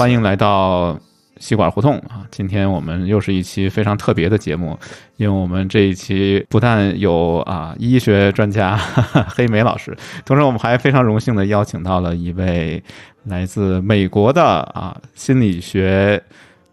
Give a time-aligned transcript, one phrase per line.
[0.00, 0.98] 欢迎来到
[1.40, 2.24] 吸管胡同啊！
[2.30, 4.78] 今天我们又是一期非常特别的节目，
[5.18, 8.78] 因为我们这一期不但有啊医学专家
[9.28, 12.82] 黑莓老师，同时我们还非常荣幸的邀请到了一位
[13.24, 16.22] 来自美国的啊心理学。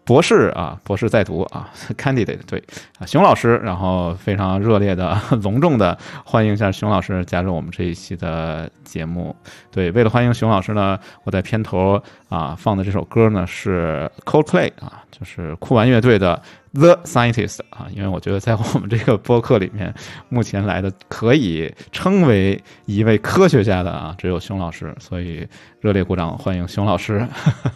[0.08, 2.58] 博士啊，博士在读啊， candidate 对
[2.98, 9.36] 啊，熊老师，然后非常热烈的、隆重的欢迎一下熊老师加入我们这一期的节目。
[9.70, 16.40] 对，为了欢迎熊老师呢，我在片头啊放的这首歌呢是 Coldplay 啊，就是酷玩乐队的。
[16.74, 19.92] The scientist 啊，因为我觉得在我们这个播客里面，
[20.28, 25.48] 目前来的可以称为一位科学家的啊，只有熊老师，所以
[25.80, 27.26] 热烈鼓掌欢迎熊老师。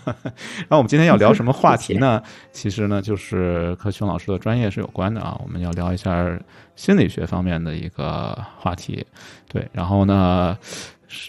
[0.69, 2.23] 那我们今天要聊什么话题呢？
[2.53, 5.41] 其实呢，就是和熊老师的专业是有关的啊。
[5.43, 6.39] 我们要聊一下
[6.77, 9.06] 心理学方面的一个话题。
[9.49, 10.56] 对，然后呢，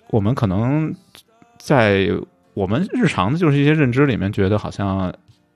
[0.09, 0.93] 我们可能
[1.57, 2.09] 在
[2.53, 5.13] 我们日常的就是一些认知里面，觉得好像。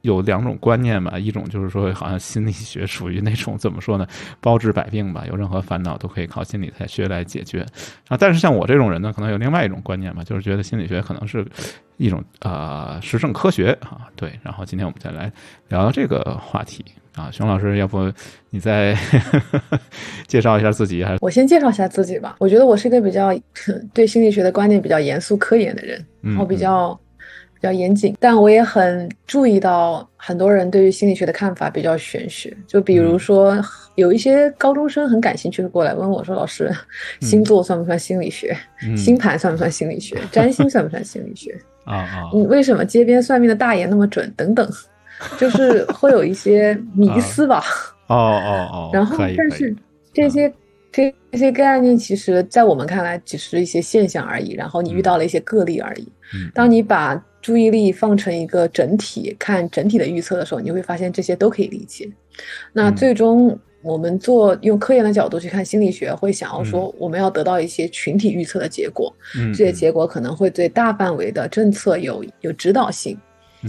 [0.07, 4.07] 有两种观念吧，一种就是说，好像心理学属于那种怎么说呢，
[4.39, 7.65] 包治百病吧，有任何烦恼都可以靠心理学来解决
[8.07, 8.15] 啊。
[8.17, 11.45] 但是像我这种人呢，可能有另外一种观念吧，就是觉得心理学可能是
[11.97, 14.07] 一种啊实证科学啊。
[14.15, 15.29] 对，然后今天我们再来
[15.67, 17.29] 聊聊这个话题啊。
[17.29, 18.09] 熊老师，要不
[18.49, 18.97] 你再
[20.25, 21.03] 介绍一下自己？
[21.03, 22.37] 还是我先介绍一下自己吧。
[22.39, 23.37] 我觉得我是一个比较
[23.93, 26.97] 对心理学的观念比较严肃科研的人，然后比较。
[27.59, 32.55] 比较严谨，但我也很注意到很多人对于心理学的看法比较玄学。
[32.67, 33.59] 就比如说，
[33.95, 36.71] 有一些高中生很感兴趣的过来问我说：“老师，
[37.21, 38.55] 星座算不算心理学？
[38.95, 40.15] 星盘算不算心理学？
[40.31, 41.59] 占星算不算心理学？
[41.83, 42.29] 啊啊！
[42.33, 44.31] 你为什么街边算命的大爷那么准？
[44.37, 44.69] 等等，
[45.39, 47.63] 就是会有一些迷思吧。
[48.07, 48.89] 哦哦哦。
[48.93, 49.75] 然后，但是
[50.13, 50.53] 这些
[50.91, 54.53] 这这些概念，其实在我们看来只是一些现象而已。
[54.53, 56.07] 然后你遇到了一些个例而已。
[56.53, 57.15] 当你把
[57.47, 62.05] 注意力放成一个整体，看整体的预测的时候，你会发现这些都可以理解。
[62.73, 73.17] 那最终我们做用科研的角度去看心理学，会想要说我们要得到一些群体预测的结果，这些结果可能会对大范围的政策有有指导性。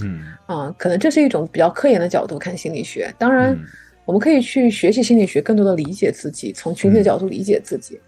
[0.03, 3.15] 嗯啊，可能这是一种比较科研的角度看心理学。
[3.17, 3.57] 当然，
[4.05, 8.01] 我们可以去学习心理学，更多的理解自己，从群体的角度理解自己。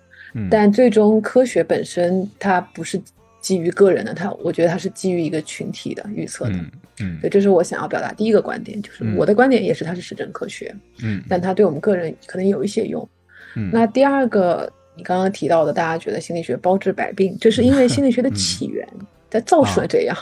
[0.50, 3.00] 但最终科学本身它不是。
[3.40, 6.54] 基于个人的，他我觉得他是基于一个群体的预测的，
[7.00, 13.08] 嗯，所以这是我想要表达第一个观点，就是我的观点也是它是实证科学，嗯，但它对我们个人可能有一些用，
[13.56, 18.86] 嗯，那第二个你刚刚提到的，大家觉得心理学包治百病，这是因为心理学的 起源
[19.30, 20.16] 在造成了这样，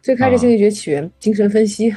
[0.00, 1.90] 最开始心理学起源精神分析，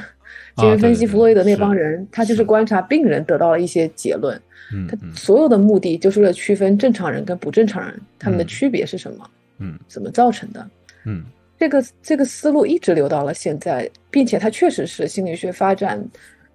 [0.56, 4.38] 精神分析弗洛伊德那帮人，他就是观察病人得到了一些结论，
[4.74, 9.30] 嗯，他所有的目的就是为了区分正常人跟不正常人他们的区别是什么。
[9.58, 10.70] 嗯，怎么造成的？
[11.04, 11.24] 嗯，
[11.58, 16.02] 这个这个思路一直留到了现在，并且它确实是心理学发展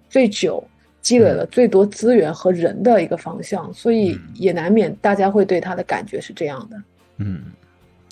[0.08, 0.62] 最久、
[1.00, 6.82] 积累了最多资源和人的一个方向，所以也难免大家会对它的感觉是这样的。
[7.18, 7.44] 嗯，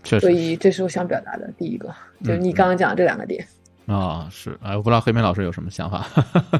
[0.03, 0.21] 确实。
[0.21, 3.47] 所以这是我想表达的第一个，就是你刚刚讲的这两个点。
[3.91, 6.07] 啊，是哎，我不知道黑妹老师有什么想法。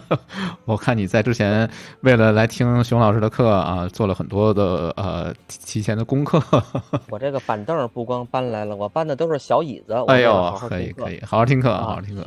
[0.67, 1.71] 我看你在之前
[2.01, 6.43] 为了来听熊老师的课啊，做了很多的呃提前的功课。
[7.09, 9.93] 我这个板凳不光搬来了，我搬的都是小椅子。
[10.09, 12.27] 哎呦，可以可以，好好听课，好好听课。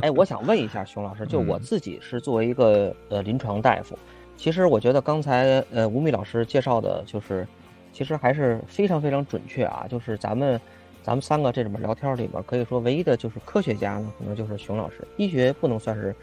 [0.00, 3.96] 哎，我想问一下熊老师， 就我自己是作为一个呃临床大夫，
[4.36, 7.46] 其实我觉得刚才呃吴宓老师介绍的，就是
[7.92, 10.60] 其实还是非常非常准确啊，就是咱们。
[11.02, 15.06] 咱们三个这里面聊天里面，可以说唯一的就是科学家呢，可能就是熊老师。
[15.16, 16.14] 医学不能算是，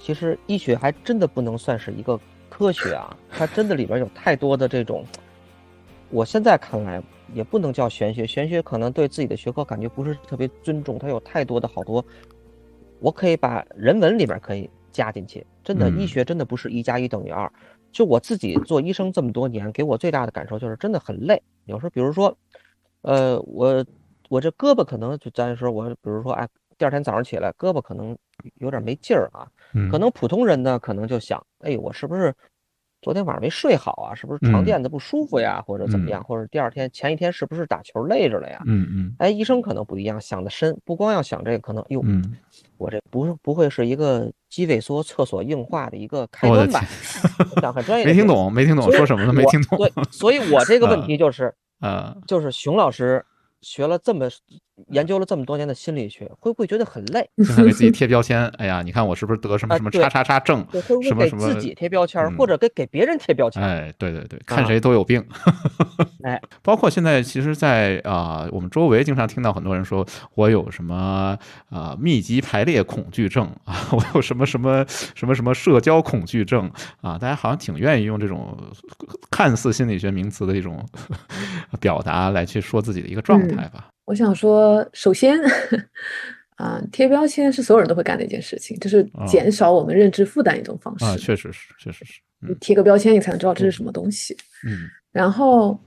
[0.00, 2.18] 其实医学还真的不能算是一个
[2.48, 5.04] 科学啊，它真的里边有太多的这种，
[6.10, 7.00] 我现在看来
[7.32, 12.04] 也不能叫玄学，玄学可能对自己的学科感觉不是特别尊重，它有太多的好多，
[12.98, 15.46] 我可以把人文里边可以加进去。
[15.62, 17.48] 真的，医学真的不是一加一等于二。
[17.92, 21.40] 就我自己做医生这么多年，给我最大的感受就是真的很累。
[21.66, 22.36] 有时候，比如说，
[23.02, 23.86] 呃，我。
[24.30, 26.48] 我这胳膊可能就咱说，我比如说，哎，
[26.78, 28.16] 第二天早上起来胳膊可能
[28.60, 29.42] 有点没劲儿啊。
[29.90, 32.32] 可能普通人呢，可能就想，哎，我是不是
[33.02, 34.14] 昨天晚上没睡好啊？
[34.14, 35.60] 是不是床垫子不舒服呀？
[35.66, 36.22] 或者怎么样？
[36.22, 38.62] 或者第二天前一天是不是打球累着了呀？
[38.66, 39.16] 嗯嗯。
[39.18, 42.00] 哎，医生可能不一样，想的深，不光要想这个，可能哟，
[42.78, 46.80] 我这不是不会是一个肌萎缩、厕所硬化的一个开端吧？
[47.60, 48.06] 讲很专业。
[48.06, 49.32] 没听懂，没听懂说什么呢？
[49.32, 49.76] 没听懂。
[49.76, 53.26] 对，所以我这个问 题就是，呃，就是熊老师。
[53.62, 54.28] 学了这么
[54.88, 57.28] 研究了这么多年的心理学，会不会觉得很累？
[57.36, 60.64] 经常给自己贴标签，哎呀，你看我是不是得什么什么叉叉叉症？
[60.70, 63.62] 对，会不会给自己贴标签，或者给给别人贴标签？
[63.62, 65.24] 哎，对对对，看谁都有病。
[66.22, 71.38] 哎，包括现在，其实，在啊，我们周围经常听到很多人说，我有什么
[71.70, 74.84] 啊密集排列恐惧症啊，我有什么什么
[75.14, 78.56] 什么什么社交恐惧症啊，大家好像挺愿意用这种
[79.30, 80.84] 看似心理学名词的一种
[81.80, 83.88] 表达来去说自己的一个状态吧。
[84.10, 85.38] 我想说，首先，
[86.56, 91.04] 啊，贴标签是所有人都会干的一件事情，就是减少我们认知负担一种方式。
[91.04, 92.20] 啊，确实是，确实是。
[92.40, 94.36] 你贴个标签，你才能知道这是什么东西。
[94.66, 94.88] 嗯。
[95.12, 95.78] 然后，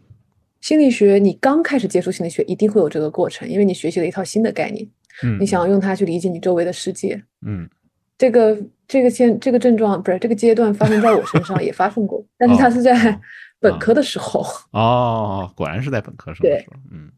[0.62, 4.88] 心理学，你刚开始接触心理学，一定会有这个过程，因为你学习了一套新的概念。
[5.22, 5.38] 嗯。
[5.38, 7.22] 你想要用它去理解你周围的世界。
[7.46, 7.70] 嗯。
[8.18, 13.20] 这个这个现这个症状不是这个阶段发生在我身上也发生过，但是它是在
[13.60, 14.46] 本科的时候。
[14.72, 16.48] 哦，果然是在本科时候。
[16.48, 16.66] 对。
[16.90, 17.12] 嗯。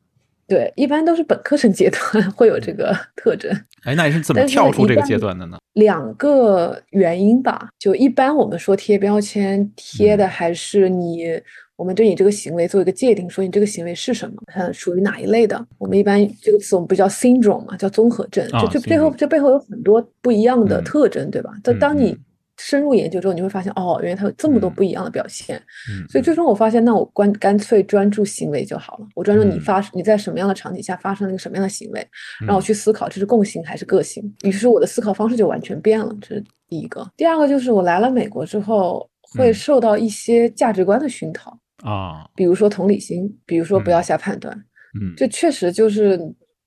[0.48, 3.52] 对，一般都是本科生阶段 会有这个特征。
[3.84, 5.58] 哎，那你是怎么跳出这个阶段的呢？
[5.74, 7.70] 两个原因吧。
[7.80, 11.26] 就一般我们说贴标签，贴的还是你，
[11.76, 15.66] 我们对你这个行为做一个界定，说你这个行为是什么，它属于哪一类的。
[15.78, 18.48] 我们一般这个词我们不叫 syndrome 嘛，叫综合症。
[18.50, 21.52] 就就背后这背后有很多不一样的特征，对吧？
[21.64, 22.16] 就当你。
[22.58, 25.58] 深入研究之后，你会发现，哦，原来它有这么多不一样的表现。
[25.90, 29.08] 嗯，所以最终我发现，那我关干脆专注行为就好了。
[29.14, 32.08] 我专注你发你在什么样的场景下发生了一个什么样的行为，
[32.48, 34.24] 让我去思考这是共性还是个性。
[34.44, 36.16] 于是我的思考方式就完全变了。
[36.22, 37.06] 这是第一个。
[37.18, 41.52] 第二个就是我来了美国之后，会受到一些价值观的熏陶
[41.84, 44.56] 啊，比如说同理心，比如说不要下判断。
[45.02, 46.18] 嗯，这确实就是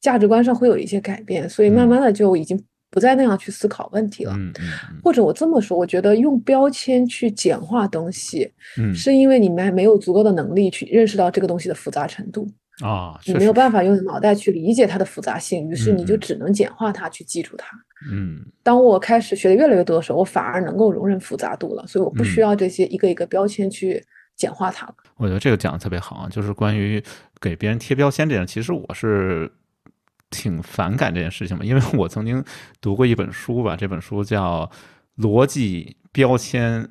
[0.01, 2.63] 价值观上会有一些改变，所以慢慢的就已经。
[2.91, 4.35] 不再那样去思考问题了，
[5.03, 12.49] 或者我这么说，我觉得用标签去简化东西，嗯，是因为你们还没有足够的能力去认识到这个东西的复杂程度
[12.81, 17.77] 啊，你没有办法用脑袋去理解它的复杂性，于是你就只能简化它去记住它。
[18.11, 24.03] 嗯，当我开始学的越来越多的时候，我反而能够容忍复杂度了，所以我不需要这些一个一个标签去
[24.35, 24.95] 简化它了。
[25.17, 27.03] 我觉得这个讲的特别好啊，就是关于
[27.39, 29.53] 给别人贴标签这样，其实我是。
[30.31, 32.45] 挺反感这件事情嘛，因为我曾经
[32.81, 34.71] 读过一本书吧，这本书叫
[35.23, 36.89] 《逻辑标签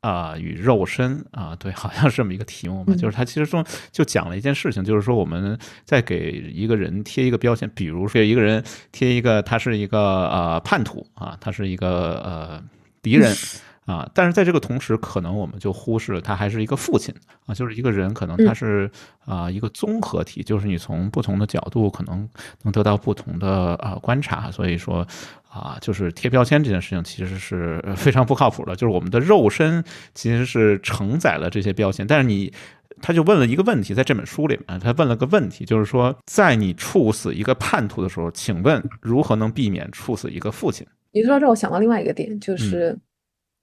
[0.00, 12.64] 啊与肉身》啊，对，好像是这么一个题目嘛，就是它其实中就讲了一件事情，就是说我们在给一个人贴一个标签，比如说一个人贴一个他是一个呃叛徒啊，他是一个呃
[13.02, 13.34] 敌人。
[13.90, 17.12] 啊，但是在这个同时，可能我们就忽视了他还是一个父亲
[17.46, 18.88] 啊，就是一个人，可能他是
[19.24, 22.28] 啊一个综合体，就是你从不同的角度可能
[22.62, 25.04] 能得到不同的啊观察，所以说
[25.48, 29.82] 啊，就是贴标签这件事情其实是非常不靠谱的，就是我们的肉身
[30.14, 32.52] 其实是承载了这些标签，但是你
[33.02, 40.86] 他就问了一个问题，在这本书里面，他问了个问题，就是说在你处死一个叛徒的时候，请问如何能避免处死一个父亲？
[41.12, 42.96] 你说到这，我想到另外一个点，就是。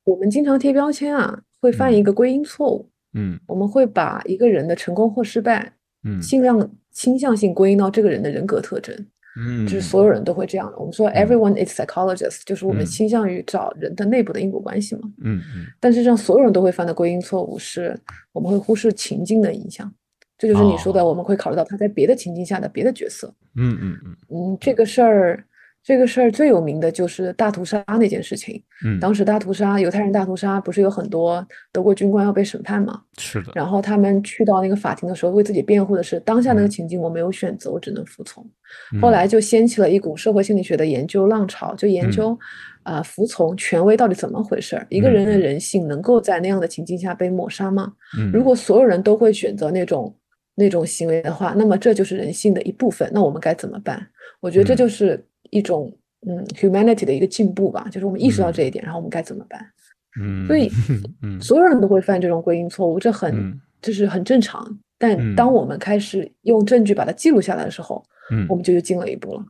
[0.08, 2.90] 我们经常贴标签啊，会犯一个归因错误。
[3.14, 5.74] 嗯，我们会把一个人的成功或失败，
[6.06, 6.58] 嗯，尽量
[6.92, 8.96] 倾向性归因到这个人的人格特征。
[9.38, 10.78] 嗯，就是所有人都会这样的。
[10.78, 15.02] 我们说 everyone is psychologist，就是我们倾向于找人的内部的因果关系嘛。
[15.24, 15.66] 嗯嗯。
[15.80, 18.00] 但是，让所有人都会犯的归因错误是，
[18.32, 19.94] 我们会忽视情境的影响。
[20.38, 23.28] 这就是你说的，我们会考虑到他在别的情境下的别的角色。
[23.58, 24.16] 嗯嗯嗯。
[24.30, 25.44] 嗯，这个事儿。
[25.88, 28.62] 这个事儿最有名的就是大屠杀那件事情。
[28.84, 33.02] 嗯，当时大屠杀，犹太人大屠杀不是有很多德国军官要被审判吗？
[33.18, 33.54] 是的。
[33.56, 38.46] 然后他们去到那个法庭的时候，为自己辩护的是当下那个情境，我没有选择，我只能服从。
[39.02, 42.38] 后来就掀起了一股社会心理学的研究浪潮，就研究
[42.84, 44.86] 啊，服从权威到底怎么回事儿？
[44.90, 47.94] 一个人的人性能够在那样的情境下被抹杀吗？
[48.34, 50.14] 如果所有人都会选择那种
[50.54, 53.10] 那种行为的话，那么这就是人性的一部分。
[53.14, 54.06] 那我们该怎么办？
[54.42, 55.26] 我觉得这就是。
[55.52, 55.92] 一种
[56.28, 59.66] 嗯，humanity 的一个进步吧，就是我们意识到这一点，然后我们该怎么办？
[60.20, 60.70] 嗯，所以
[61.40, 64.66] 所有人都会犯这种归因错误，这很就是很正常。
[64.98, 69.46] 但当我们开始用证据把它记录下来的时候，嗯，我们就又进了一步了。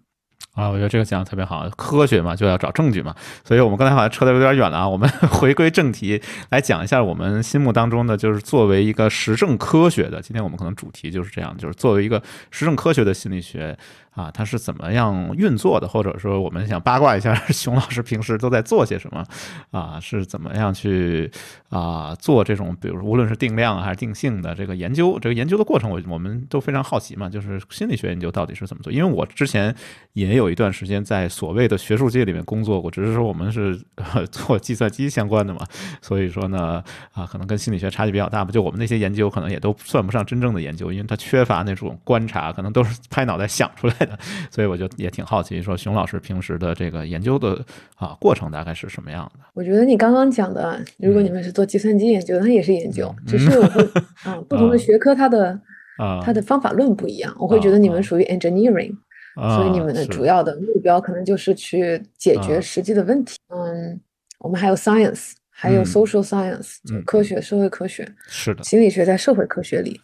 [0.51, 13.77] 啊，我觉得这个讲的特别好，科学嘛就要找证据嘛，所以我们刚才好像扯的有点远了啊，我们 回归正题来讲一下我们心目当中的，就是作为一个实证科学的，今天我们可能主题就是这样，就是作为一个实证科学的心理学。
[14.17, 15.87] 啊，它是怎么样运作的？
[15.87, 19.23] 或者说，我们想八卦一下， 熊老师平时都在做些什么？
[19.69, 21.31] 啊，是怎么样去
[21.69, 25.19] 啊做这种，比如无论是定量还是定性的这个研究？
[25.19, 27.29] 这个研究的过程，我我们都非常好奇嘛。
[27.29, 28.91] 就是心理学研究到底是怎么做？
[28.91, 29.75] 因为我之前
[30.13, 33.79] 也有一段时间在所谓的学术界里面工作过，只是说我们是
[34.31, 35.59] 做计算机相关的嘛，
[36.01, 36.83] 所以说呢，
[37.13, 38.49] 啊，可能跟心理学差距比较大嘛。
[38.49, 44.06] 就我们那些研究，可能也都算不上真正的研究，因为它缺乏那种观察，可能都是拍脑袋想出来。
[44.07, 44.17] 的，
[44.49, 47.63] 所以我就也挺好奇，说熊老师平时的这个研究的
[47.95, 49.45] 啊过程大概是什么样的？
[49.53, 53.83] 我觉得你刚刚讲的，如果你们是做计算机研究，它也是研究，只是我会
[54.23, 55.49] 啊，不同的学科它的
[55.97, 57.35] 啊它的方法论不一样。
[57.37, 58.95] 我会觉得你们属于 engineering，
[59.35, 63.37] 所以你们的主要的目标可能就是去解决实际的问题。
[63.49, 63.99] 嗯，
[64.39, 65.33] 我们还有 science。
[65.59, 69.99] 还有 social science，就科学、社会科学，是的，心理学在社会科学里，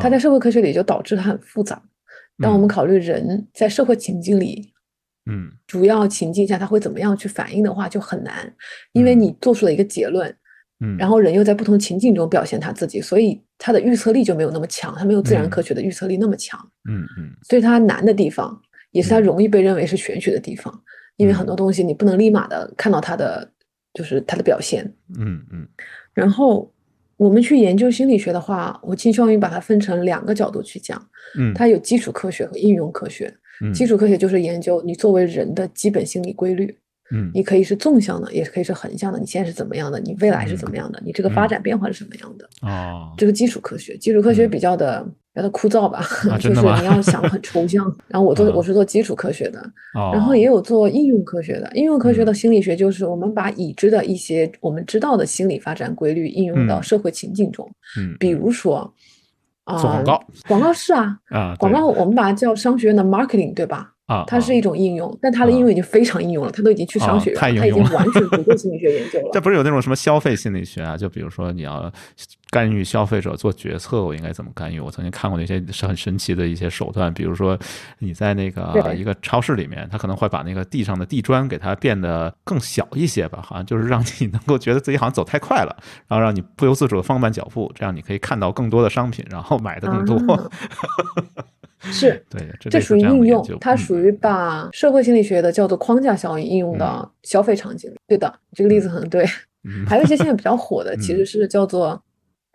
[0.00, 1.80] 它在社会科学里就导致它很复杂。
[2.38, 4.72] 当我们考虑人在社会情境里，
[5.30, 8.52] 嗯，主要情境下他会怎么样去反应的话，就很难，
[8.92, 10.28] 因为你做出了一个结论，
[10.80, 18.60] 嗯，然后人又在不同情境中表现他自己，所以他的预测力就没有那么强，他没有自然科学的预测力那么强，嗯嗯，所以它难的地方，
[18.92, 20.82] 也是它容易被认为是玄学的地方，
[21.16, 23.52] 因为很多东西你不能立马的看到它的。
[23.94, 24.84] 就是它的表现，
[25.18, 25.66] 嗯嗯，
[26.12, 26.70] 然后
[27.16, 31.00] 我们去研究心理学的话，我倾向于把它分成两个角度去讲，
[31.38, 33.32] 嗯，它有基础科学和应用科学。
[33.72, 36.76] 基础科学就是研究你作为人的基本心理规律。
[37.12, 39.18] 嗯，你可以是纵向的，也可以是横向的。
[39.18, 40.00] 你现在是怎么样的？
[40.00, 41.00] 你未来是怎么样的？
[41.04, 42.48] 你这个发展变化是什么样的？
[42.62, 46.04] 哦，这个基础科学，基础科学比较的比较的枯燥吧，
[46.40, 47.84] 就是你要想很抽象。
[48.08, 49.60] 然后我做我是做基础科学的，
[50.12, 51.70] 然后也有做应用科学的。
[51.74, 57.70] 应用科学的心理学就是我们把已知的一些我们知道的心理发展规律应用到社会情境中。
[57.98, 58.92] 嗯，比如说
[59.64, 63.92] 啊，做广告，广告是啊，啊，广告我们把它叫商学院的 marketing，对吧？
[64.06, 69.30] 啊，它是一种应用，但它的应用已经非常应用了，它都已经去商学院，它已经完全不做心理学研究了。
[69.34, 70.96] 这不是有那种什么消费心理学啊？
[70.96, 71.92] 就比如说你要
[72.56, 74.80] 干预消费者做决策，我应该怎么干预？
[74.80, 77.58] 我曾经看过那些是很神奇的一些手段，比如说
[77.98, 85.76] 你在那个一个超市里面，他可能会把那个地上的地砖给它变得更小一些吧，好像就是让你能够觉得自己好像走太快了，
[86.08, 90.50] 然后让你不由自主的放慢脚步，这样你可以看到更多的商品，然后买的更多。
[91.92, 97.96] 是对，这属于应用，它属于把社会心理学的叫做框架效应应用到消费场景里。
[98.08, 99.26] 对的，这个例子很对。
[99.86, 102.00] 还有一些现在比较火的， 其实是叫做。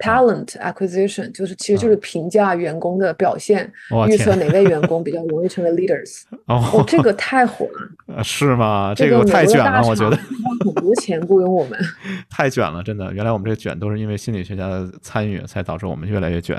[0.02, 3.72] Talent acquisition 就是其实就是评价员工的表现，
[4.10, 6.24] 预测哪位员工比较容易成为 leaders。
[6.48, 7.66] 哦，这个太火
[8.08, 8.94] 了， 是吗？
[8.96, 10.18] 这个太卷了，我觉得。
[10.18, 10.24] 花
[10.66, 11.80] 很多钱雇佣我们，
[12.30, 13.12] 太卷了，真的。
[13.14, 16.58] 原来我们这卷都是因为心理学家的参与，才导致我们越来越卷。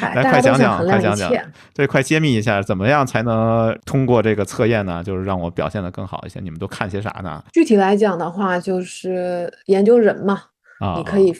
[0.00, 1.30] 来，快讲讲，快讲讲，
[1.74, 5.02] 对，快揭秘一下，怎么样才能通过这个测验呢？
[5.04, 6.40] 就是让我表现的更好一些。
[6.40, 7.42] 你们都看些啥呢？
[7.52, 10.42] 具体来讲的话，就是研究人嘛，
[10.80, 11.34] 啊，你可以。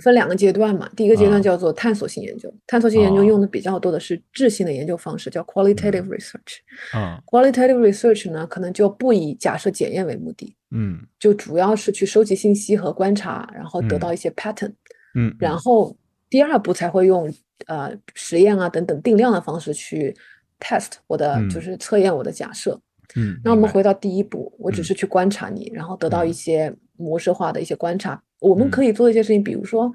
[0.00, 6.58] 分两个阶段嘛，第一个阶段叫做探索性研究，探索性研究用的比较多的是质性的研究方式，叫 qualitative research。
[6.94, 14.72] 嗯，qualitative research 呢，可能就不以假设检验为目的，嗯，就主要是去收集信息和观察，然后得到一些 pattern，
[15.14, 15.96] 嗯，然后
[16.30, 17.32] 第二步才会用
[17.66, 20.16] 呃实验啊等等定量的方式去
[20.60, 22.80] test 我的就是测验我的假设。
[23.16, 28.20] 嗯，那我们回到第一步，我只是去观察你，然后得到一些模式化的一些观察。
[28.48, 29.92] 我们可以做一些事情，比如说，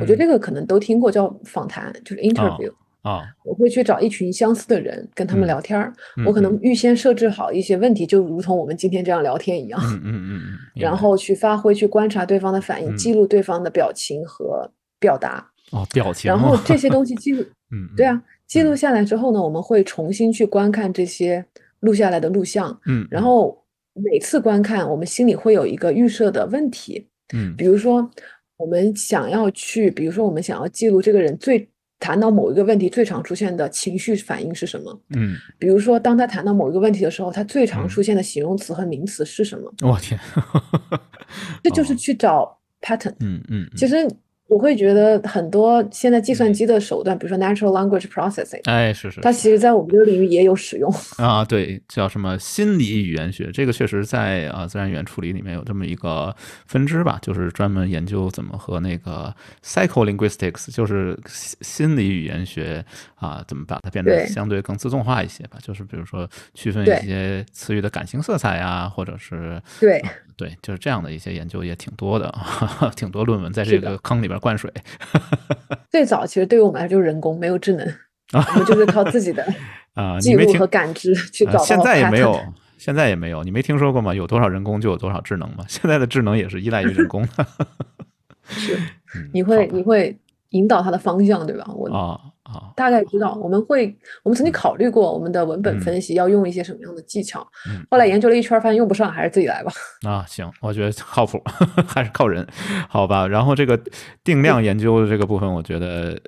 [0.00, 3.22] 我觉得这个可能都听过，叫访谈，就是 interview 啊。
[3.44, 5.92] 我会去找一群相似的人，跟他们聊天儿。
[6.26, 9.80] 我可能预先设置好一些问题，就如同我们今天这样聊天一样。
[9.84, 10.58] 嗯嗯嗯嗯。
[10.74, 15.46] 然后去发挥，去观察对方的反应，记录对方的表情和表达。
[15.70, 16.28] 哦，表情。
[16.28, 17.42] 然后这些东西记录，
[17.72, 21.44] 嗯，对啊，记录下来之后呢，我们会重新去观看这些
[21.80, 22.80] 录下来的录像。
[22.86, 23.06] 嗯。
[23.10, 23.62] 然后
[23.94, 27.06] 每次观看，我们心里会有一个预设的问题。
[27.32, 28.08] 嗯，比如说，
[28.56, 35.00] 我们想要去，比如说，我们想要记录这个人最谈到某一个问题最常出现的情绪反应是什么？
[35.16, 39.72] 嗯，比如说，当他谈到某一个问题的时候，他最常出现的形容词和名词是什么？
[39.82, 40.18] 我天，
[41.62, 43.14] 这就是去找 pattern。
[43.20, 44.08] 嗯嗯，其实。
[44.52, 51.42] 我会觉得很多现在计算机的手段，比如说 natural language processing，哎，是是，它其实在我们这个领域也有使用啊。
[51.42, 56.34] 对，叫什么心理语言学，这个确实在啊自然语言处理里面有这么一个
[56.66, 65.58] 分支吧，就是专门研究怎么和那个 psycholinguistics，就是心理语言学啊，怎么把它变得相对更自动化一些吧。
[65.62, 70.02] 就是比如说区分一些词语的感情色彩呀，或者是对
[70.36, 72.32] 对，就是这样的一些研究也挺多的，
[72.96, 74.38] 挺多论文在这个坑里边。
[74.40, 74.72] 灌水，
[75.90, 77.86] 最早其实对于我们来说就是人工，没有智能，
[78.32, 79.46] 我们就是靠自己的
[79.94, 81.64] 啊记录和感知去找到。
[81.64, 82.38] 现在也没有，
[82.78, 84.14] 现在也没有，你没听说过吗？
[84.14, 85.64] 有多少人工就有多少智能吗？
[85.68, 87.46] 现在的智能也是依赖于人工的。
[88.48, 88.78] 是，
[89.32, 90.18] 你会你会
[90.50, 91.64] 引导它的方向，对吧？
[91.74, 92.20] 我啊
[92.52, 97.46] 啊，大概知道，我们会，我们曾经考虑过我们的文本分析要用一些什么样的技巧，
[97.90, 99.72] 后来研究了一圈，发现用不上，还是自己来吧。
[100.06, 101.42] 啊，行，我觉得靠谱，
[101.88, 102.46] 还是靠人，
[102.88, 103.26] 好吧。
[103.26, 103.80] 然后这个
[104.22, 106.20] 定量研究的这个部分，我觉得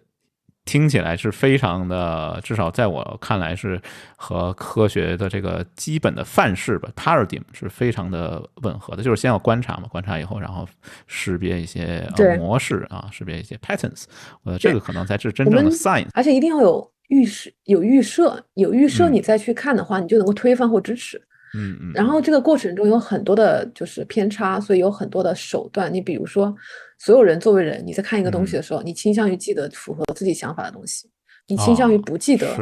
[0.64, 3.78] 听起来是非常的，至少在我看来是
[4.16, 9.02] 和科学的这个基本的范式吧，paradigm 是非常的吻合的。
[9.02, 10.66] 就是先要观察嘛，观察以后，然后
[11.06, 14.04] 识别一些模式啊，识别一些 patterns。
[14.42, 16.08] 我觉得这个可能才是真正的 science。
[16.14, 21.18] 而且一定要有预设、有预设、有预设，你再去看的话，你就能够推翻或支持。
[21.54, 21.92] 嗯嗯。
[21.94, 25.92] 然后这个过程中有很多的就是偏差，所以有很多的手段。
[25.92, 26.56] 你比如说。
[27.04, 31.06] 所有人作为人，你在看一个东西的时候，你倾向于记得符合自己想法的东西，
[31.46, 32.56] 你倾向于不记得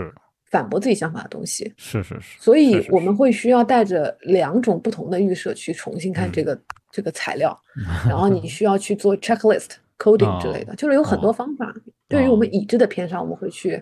[0.50, 1.72] 反驳自己想法的东西。
[1.76, 2.40] 是是是。
[2.40, 7.56] 所以我们会需要带着两种不同的预设去重新看这个这个材料，
[8.08, 11.72] 然后你需要去做 checklist coding 之类的，就是有很多方法。
[12.08, 13.80] 对于我们已知的偏差，我们会去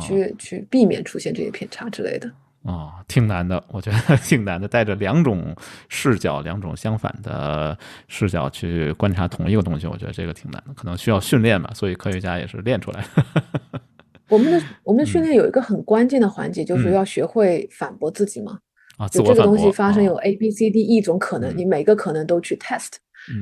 [0.00, 2.30] 去去避免出现这些偏差之类的。
[2.64, 4.68] 啊，挺难的，我觉得 挺难的。
[4.68, 5.54] 带着两种
[5.88, 7.76] 视角，两种相反的
[8.08, 11.70] 视角去观察同一个东西，我觉得这个挺难的，可能需要训练吧。
[11.74, 13.80] 所以科学家也是练出来的。
[14.28, 18.58] 我们的我们的训练有一个很关键的环节，就是要学会反驳自己嘛。
[18.98, 22.94] 啊，就这个东西发生有 A、B、C、D 一种可能，你每个可能都去 test，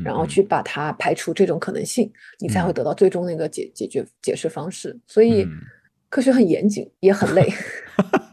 [0.05, 4.97] 然后去把它排除这种可能性，你才会得到最终那个解解决解释方式。
[5.07, 5.49] 所以
[6.11, 7.51] 科学很严谨，也很累。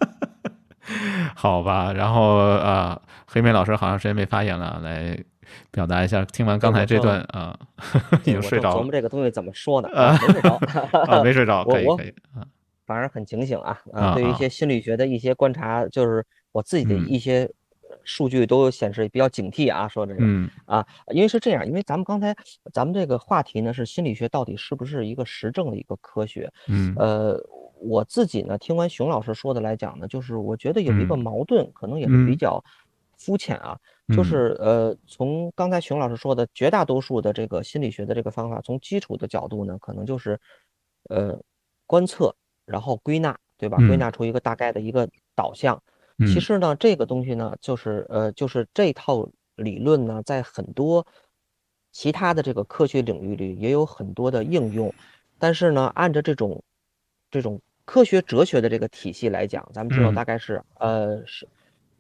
[1.36, 5.18] 好吧，然后啊，黑妹老师好长时间没发言了，来
[5.72, 6.26] 表达一下。
[6.26, 7.58] 听完刚才这段啊，
[8.24, 8.82] 已经 睡着了。
[8.82, 9.90] 琢磨这个东西怎么说呢？
[9.94, 10.56] 啊，没睡着
[11.08, 12.46] 啊，没睡着， 可以可以啊，
[12.86, 14.14] 反而很警醒啊啊！
[14.14, 17.50] 对于一些心理学的一些观察，就是我自己的一些
[18.04, 19.88] 数据都显示比较警惕啊。
[19.88, 20.26] 说这个
[20.66, 22.36] 啊，因为是这样，因为咱们刚才
[22.74, 26.52] 咱们这个话题呢是心理学到底是不是一个实证的一个科学？
[26.68, 27.40] 嗯，呃。
[27.84, 32.64] 我自己呢，听完熊老师说的来讲呢，就是我觉得有一个矛盾，可能也是比较
[33.18, 33.78] 肤浅啊。
[34.14, 40.40] 就是呃，从刚才熊老师说的绝大多数的这个心理学的这个方法，从基础的角度呢，可能就是
[41.10, 41.40] 呃
[41.86, 43.78] 观测，然后归纳，对吧？
[43.88, 45.82] 归纳出一个大概的一个导向。
[46.20, 51.06] 其实呢，这个东西呢，就是呃，就是这套理论呢，在很多
[51.92, 54.94] 其他的这个科学领域里也有很多的应用，
[55.40, 56.62] 但是呢，按照这种
[57.32, 61.48] 这种科学哲学的这个体系来讲，咱们知道大概是呃是，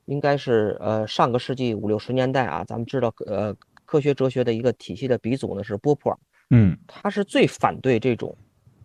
[0.05, 3.53] 应该是呃上个世纪五六十年代啊，咱们知道呃
[3.85, 6.17] 科学哲学的一个体系的鼻祖呢是波普尔，
[6.51, 8.35] 嗯，他是最反对这种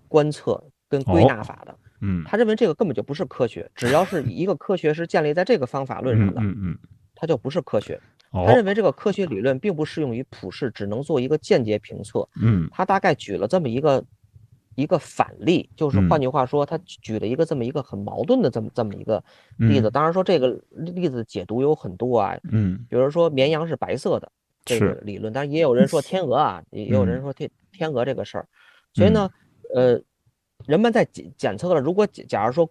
[0.08, 6.78] 观测跟归纳法的，嗯，他认为这个根本就不是科学，只要是一个科学是建立在这个方法论上的，嗯嗯，
[7.14, 8.00] 他就不是科学，
[8.32, 14.04] 他认为这个科学理论并不适用于普世，只能做一个间接评测，嗯，他大概举了这么一个。
[14.78, 19.22] 一个反例，就是换句话说，他举了一个这么一个很矛盾的这么这么一个
[19.56, 19.90] 例子。
[19.90, 24.30] 当然说这个例子解读有很多啊，嗯，比如说绵羊是白色的
[24.64, 28.46] 这个理论，但是也有人说 天鹅啊，也有人说天天鹅这个事儿。
[28.94, 29.28] 所以呢，
[29.74, 30.00] 呃，
[30.64, 32.70] 人们在检检测了，如果假如说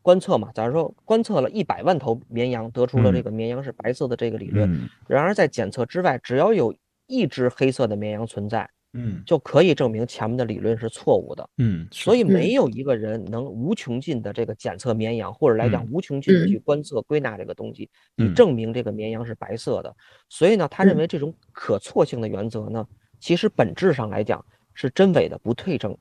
[0.00, 6.74] 观测嘛，假如说观测了一百万头绵羊，得出了这个绵羊是白色的这个理论，然而在检测之外，只要有
[7.06, 8.70] 一只黑色的绵羊存在。
[8.94, 11.48] 嗯，就可以证明前面的理论是错误的。
[11.58, 19.94] 嗯，所以没有一个人能无穷尽的这个检测绵羊，或者来讲无穷尽的去观测归纳这个东西，以证明这个绵羊是白色的。
[20.28, 22.86] 所以呢，他认为这种可错性的原则呢，
[23.20, 25.96] 其实本质上来讲是真伪的不对称、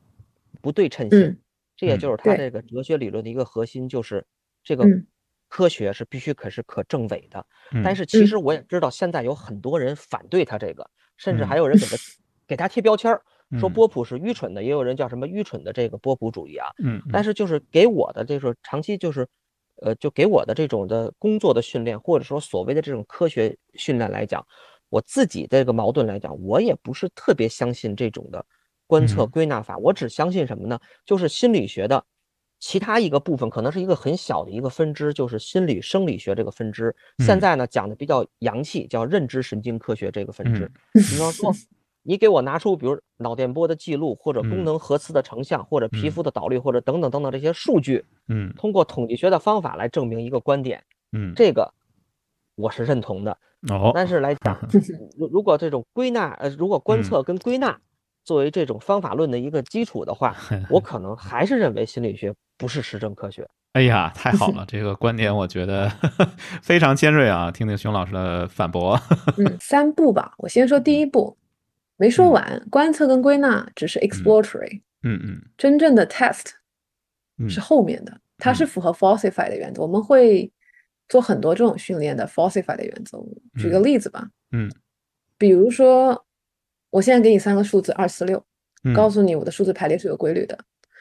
[0.61, 1.37] 不对称性。
[1.75, 4.25] 这也就是他这个哲学理论的一个核心，就是
[4.63, 4.83] 这个
[5.49, 7.45] 科学是必须可是可证伪的。
[7.83, 11.95] 但是其实我也知道，现在有很多人反对他这个，甚至还有人给他。
[12.47, 13.21] 给他贴标签儿，
[13.59, 16.67] 说波普是愚蠢的，也有人叫什么愚蠢的这个波普主义啊。
[16.83, 19.27] 嗯，但是就是给我的这个长期就是，
[19.81, 24.45] 呃，就给我的这种的工作的训练，或者说所谓的这种科学训练来讲，
[24.89, 28.45] 我自己这个矛盾来讲，我也不是特别相信这种的
[28.85, 29.77] 观测归纳法。
[29.77, 30.79] 我只相信什么呢？
[31.05, 32.03] 就是心理学的
[32.59, 36.95] 其他一个部分，可能是一个很小的一个分支，就是心理生理学这个分支。
[37.19, 40.71] 现在呢讲的比较洋气，叫认知神经科学这个分支。
[40.93, 41.53] 比方说。
[42.07, 51.73] 你给我拿出，比如脑电波的记录，或者功能核磁的成像，或者皮肤的导率，或者等等等等这些数据，嗯，通过统计学的方法来证明一个观点，嗯，这个
[52.55, 53.37] 我是认同的。
[53.69, 54.57] 哦，但是来讲，
[55.19, 57.77] 如如果这种归纳，呃，如果观测跟归纳
[58.23, 60.33] 作为这种方法论的一个基础的话，
[60.71, 63.45] 我可能还是认为心理学不是实证科学。
[63.73, 65.91] 哎呀，太好了，这个观点我觉得
[66.61, 67.51] 非常尖锐啊！
[67.51, 68.97] 听听熊老师的反驳。
[69.37, 71.35] 嗯，三步吧，我先说第一步。
[71.97, 76.45] 没说完，观测跟归纳只是 exploratory，嗯嗯，真正的 test
[77.49, 79.81] 是后面的，它是符合 falsify 的原则。
[79.81, 80.51] 我们会
[81.09, 83.17] 做很多这种训练的 falsify 的原则。
[83.59, 84.71] 举个例子吧，嗯，
[85.37, 86.25] 比如说，
[86.89, 88.43] 我现在给你三个数字二四六，
[88.95, 90.57] 告诉你我的数字排列是有规律的，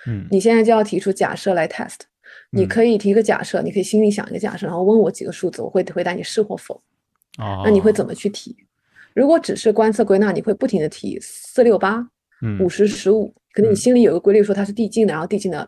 [0.07, 2.01] 嗯，你现在就要提出假设来 test。
[2.51, 6.75] 你可以提个假设，你可以心里想一个假设，然后问我几个数字，我会回答你是或否。
[7.39, 8.57] 哦，那你会怎么去提？
[9.17, 12.07] 如果只是观测归纳，你会不停的提四六八、
[12.61, 15.67] 五十十五，可能你心里有个规律说它是递进的，然后递进的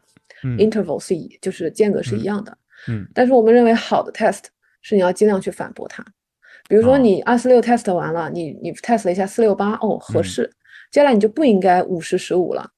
[0.59, 2.59] interval 是一，就是间隔是一样的。
[2.89, 4.43] 嗯，但是我们认为好的 test
[4.83, 6.05] 是你要尽量去反驳它。
[6.69, 10.45] 比如说你二四六 test 完了，你你 test 了一下四六八，哦合适，
[10.93, 12.71] 接下来你就不应该五十十五了。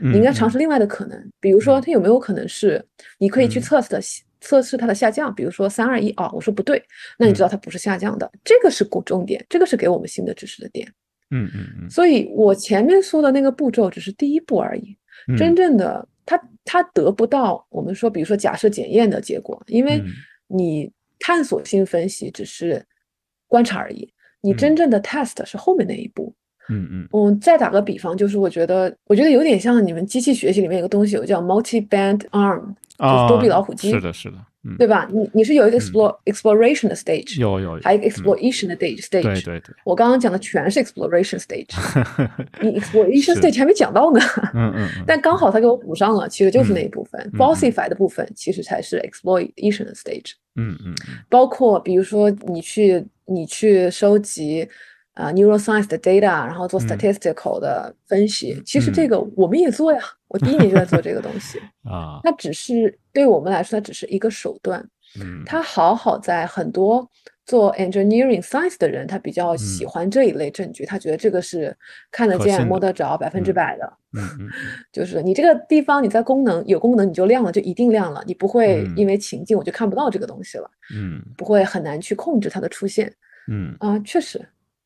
[0.00, 2.82] 你应该尝试另外的可能，比如说它有没有可能是
[3.18, 4.00] 你可以去测试的
[4.44, 6.82] 测试它的下降，比如说三二一啊，我说不对，
[7.18, 10.86] 那你知道它不是下降的，这个是重点，这个是给我们新的知识的点。
[11.30, 11.90] 嗯嗯嗯。
[11.90, 14.96] 所以我前面说的那个步骤只是第一步而已，
[15.38, 20.02] 真正的它它得不到我们说比如说假设检验的结果，因为
[20.46, 22.84] 你探索性分析只是
[23.48, 26.34] 观察而已，你真正的 test 是后面那一步。
[26.70, 33.90] 嗯嗯，我再打个比方，就是我觉得，我觉得有点像你们机器学习里面有个东西，有叫 multi-band arm，就是多臂老虎机。
[33.90, 34.36] 是的，是的，
[34.78, 35.08] 对吧？
[35.12, 39.22] 你你是有一个 explore exploration 的 stage，有有，还有一个 exploration 的 stage stage。
[39.22, 39.74] 对对对。
[39.84, 41.74] 我刚刚讲的全是 exploration stage，
[42.60, 44.20] 你 exploration stage 还没讲到呢。
[44.54, 44.88] 嗯嗯。
[45.06, 50.32] 但刚好他给我补上了，其实就是那一部分 falsify 的部分，其实才是 exploration 的 stage。
[50.56, 50.94] 嗯嗯。
[51.28, 54.68] 包括比如说你去你去收集。
[55.14, 60.00] 啊，neuroscience 的 data，然后做 statistical 的分析，其实这个我们也做呀。
[60.28, 62.18] 我第一年就在做这个东西啊。
[62.24, 64.84] 它只是对我们来说，它只是一个手段。
[65.20, 65.42] 嗯。
[65.46, 67.08] 它好好在很多
[67.46, 71.76] 做 engineering science 的人，他比较喜欢这一类证据，他觉得这个是
[72.10, 73.92] 看得见、摸得着、百分之百的。
[74.18, 74.50] 嗯嗯。
[74.92, 80.68] 就是你这个地方，你在功能有功能，你就亮了，就一定亮了，你不会因为情境我就看不到这个东西了。
[80.92, 81.22] 嗯。
[81.36, 83.14] 不会很难去控制它的出现。
[83.46, 83.76] 嗯。
[83.78, 84.44] 啊，确实。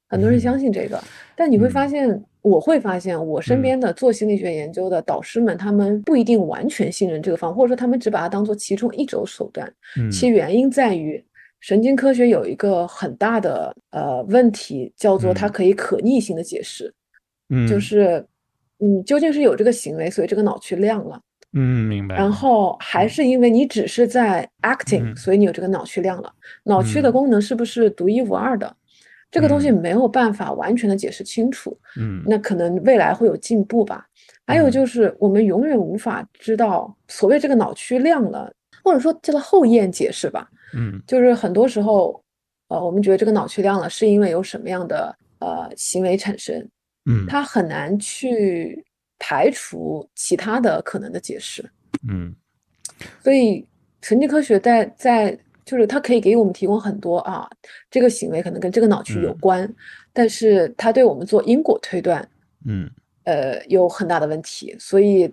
[0.09, 1.03] 很多人相信这个，
[1.37, 9.71] 但你会发现，我会发现，我身边的做心理学研究的导师们，他们不一定完全信任这个方，或者说他们只把它当做其中一种手段。
[10.11, 11.23] 其原因在于，
[11.61, 16.93] 神经科学有一个很大的呃问题，叫做它可以可逆性的解释。
[17.51, 18.25] 嗯，就是
[18.79, 21.21] 嗯，究竟是有这个行为，所以这个脑区亮了。
[21.53, 22.15] 嗯，明白。
[22.15, 26.33] 然后还是因为你只是在 acting，所以你有这个脑区亮了。
[26.65, 28.75] 脑区的功能是不是独一无二的？
[29.31, 34.07] 这个东西没有办法完全的解释清楚，嗯，那可能未来会有进步吧。
[34.47, 38.51] 还有就是，我们永远无法知道所谓这个脑区亮了，
[38.83, 42.23] 或者说叫做后验解释吧，嗯，就是很多时候，
[42.69, 46.67] 呃，我们觉得这个脑区亮了，是因为有什么样的呃行为产生，
[47.05, 48.83] 嗯，它很难去
[49.19, 51.63] 排除其他的可能的解释，
[52.09, 52.35] 嗯，
[53.23, 53.67] 所以
[54.01, 55.39] 神经科学在在。
[55.69, 57.47] 就是它可以给我们提供很多啊，
[57.91, 59.71] 这个行为可能跟这个脑区有关，
[60.15, 62.27] 但是它对我们做因果推断，
[62.65, 62.91] 嗯，
[63.25, 65.31] 呃，有很大的问题，所以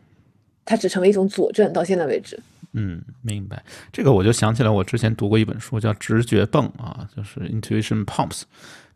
[0.65, 2.37] 它只成为一种佐证，到现在为止。
[2.73, 3.63] 嗯，明白。
[3.93, 8.41] 这个我就想起来，我之前读过一本书，叫《直觉泵》啊，就是 Intuition Pumps。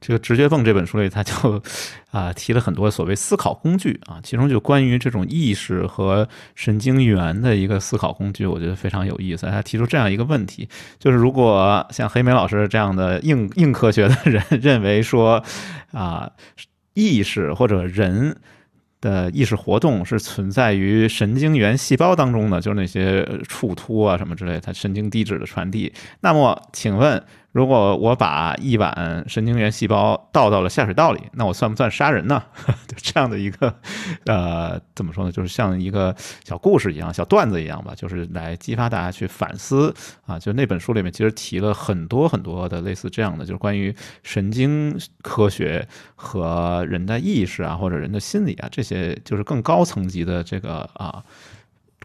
[0.02, 1.62] 这个《直觉泵》这本书里，他就
[2.12, 9.46] 啊提了很多所谓思考工具啊，其中就关于这种意识和神经元的一个思考工具，我觉得非常有意思。
[9.48, 15.44] 他提出这样一个问题，就是如果像黑莓老师这样的硬硬科学的人 认为说
[15.92, 16.32] 啊，
[16.94, 18.38] 意识或者人
[19.02, 27.22] 的意识活动是存在于神经元细胞当中的，就是那些触突啊什么之类，它神经递质的传递，那么请问？
[27.52, 32.44] 如果我把一碗神经元细胞倒到了下水道里，那我算不算杀人呢？
[32.88, 33.74] 就这样的一个，
[34.26, 35.32] 呃，怎么说呢？
[35.32, 39.94] 就是像一个小故事一样、小段子一样吧，就是来激发大家去反思
[40.28, 40.38] 啊。
[40.38, 51.24] 就那本书里面其实提了很多很多的类似这样的，就是关于神经科学和人的意识啊，或者人的心理啊，这些就是更高层级的这个啊。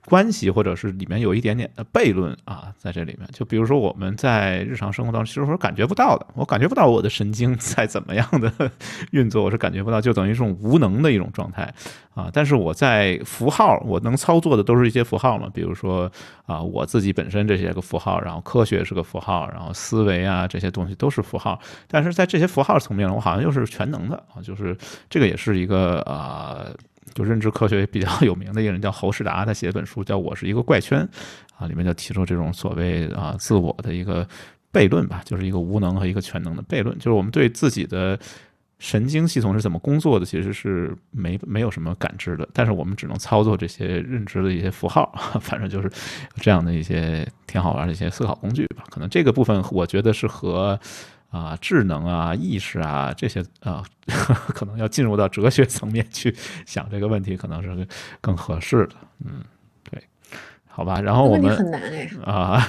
[0.07, 8.71] 关系，或者是里面有一点点的悖论啊，在这里面，就比如说我们在日常生活当中，其实是感觉不到的，我感觉不到我的神经在怎么样的
[9.13, 11.73] 运作，我是感觉不到，就等于这种无能的一种状态
[12.15, 12.29] 啊。
[12.33, 16.11] 但是我在符号，我能操作的都是一些符号嘛，比如说
[16.47, 21.59] 啊，我自己本身这些个符号，然后科学是个符号，然后思维啊这些东西都是符号。
[21.89, 24.77] 但是在这些符号层面，我好像又是全能的啊，就是
[25.09, 26.67] 这个也是一个啊。
[27.13, 31.01] 就认知科学比较 有名的一个人叫侯世达，他写一本书叫《我是一个怪圈》，
[31.59, 34.27] 啊，里面就提出这种所谓啊自我的一个
[34.73, 38.19] 悖论吧，就是一个无能和一个全能的悖论，就是我们对自己的
[38.79, 45.91] 神经系统是怎么工作的，其实是没没有什么感知的，但是我们只能操作这些认知的一些符号， 反正就是
[46.37, 48.85] 这样的一些挺好玩的一些思考工具吧。
[48.91, 50.79] 可能这个部分我觉得是和。
[51.35, 53.83] 啊，智能啊，意识啊，这些啊，
[54.55, 56.33] 可能要进入到哲学层面去
[56.65, 57.87] 想这个问题，可能是
[58.21, 58.95] 更合适的。
[59.25, 59.43] 嗯，
[59.91, 60.01] 对
[60.69, 62.65] 好吧，然后我们很难哎啊，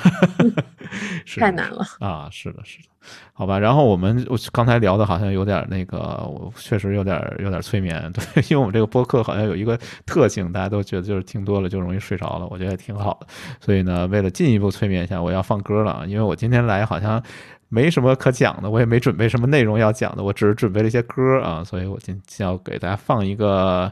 [1.39, 2.85] 太难了啊，是的，是的，
[3.33, 5.97] 好吧，然后我们我刚才聊的好像有点那个，
[6.27, 13.27] 我确实有点有点催眠， 对，因为我们这个播客好像有一个特性，大家都觉得就是听多了就容易睡着了，我觉得也挺好的，
[13.59, 17.21] 所以呢，为了进一步催眠一下，我要放歌了，因为我今天来好像
[17.69, 23.91] 没什么可讲的，我也没准备什么内容要讲的，我只是准备了一些歌啊，所以我今天要给大家放一个。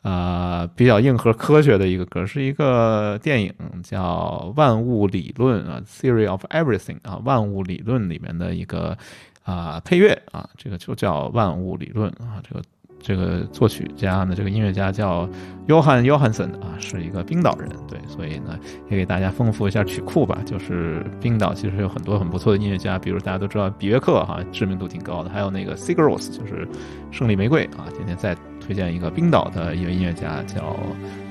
[0.00, 3.52] 啊，比较硬核科学的一个歌，是一个电影
[3.82, 8.96] 叫《万物理论》啊，《Theory of Everything》啊，《万物理论》里面的一个
[9.42, 12.62] 啊配乐啊，这个就叫《万物理论》啊，这个
[13.00, 15.28] 这个作曲家呢，这个音乐家叫
[15.66, 18.58] 约翰·约翰森啊，是一个冰岛人，对，所以呢，
[18.90, 20.38] 也给大家丰富一下曲库吧。
[20.44, 26.66] 就是冰岛其实有很多很不错的音乐家，比如大家都知道比约克哈，知名度挺高的，还有那个 Sigur Rós，就是
[27.10, 28.36] 胜利玫瑰啊，今天再。
[28.60, 30.76] 推荐一个冰岛的一位音乐家，叫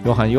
[0.04, 0.28] 约翰·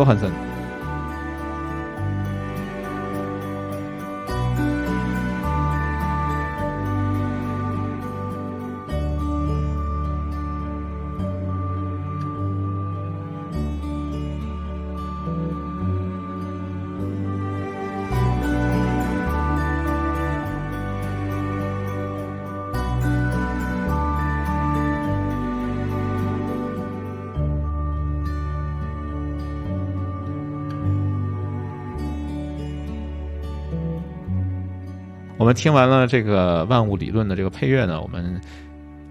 [35.58, 38.40] 听完了这个万物理论的这个配乐呢，我们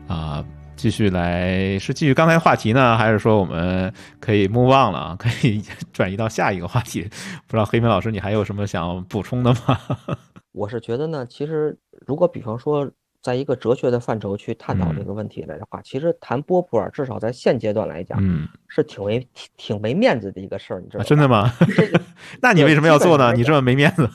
[0.07, 0.43] 啊
[0.77, 5.15] 继续来是继续刚才话题呢，还是说我们可以 move on 了啊？
[5.19, 7.03] 可以转移到下一个话题？
[7.47, 9.77] 不知道黑明老师你还有什么想补充的吗？
[10.53, 12.89] 我是觉得呢，其实如果比方说
[13.27, 21.05] 在一个哲学的范畴去探讨这个问题来的话，其实谈波普尔至少在现阶段来讲，嗯，是挺没挺挺没面子的一个事儿，你知道吗？
[21.09, 21.51] 真的吗？
[22.41, 23.33] 那你为什么要做呢？
[23.35, 24.09] 你这么没面子？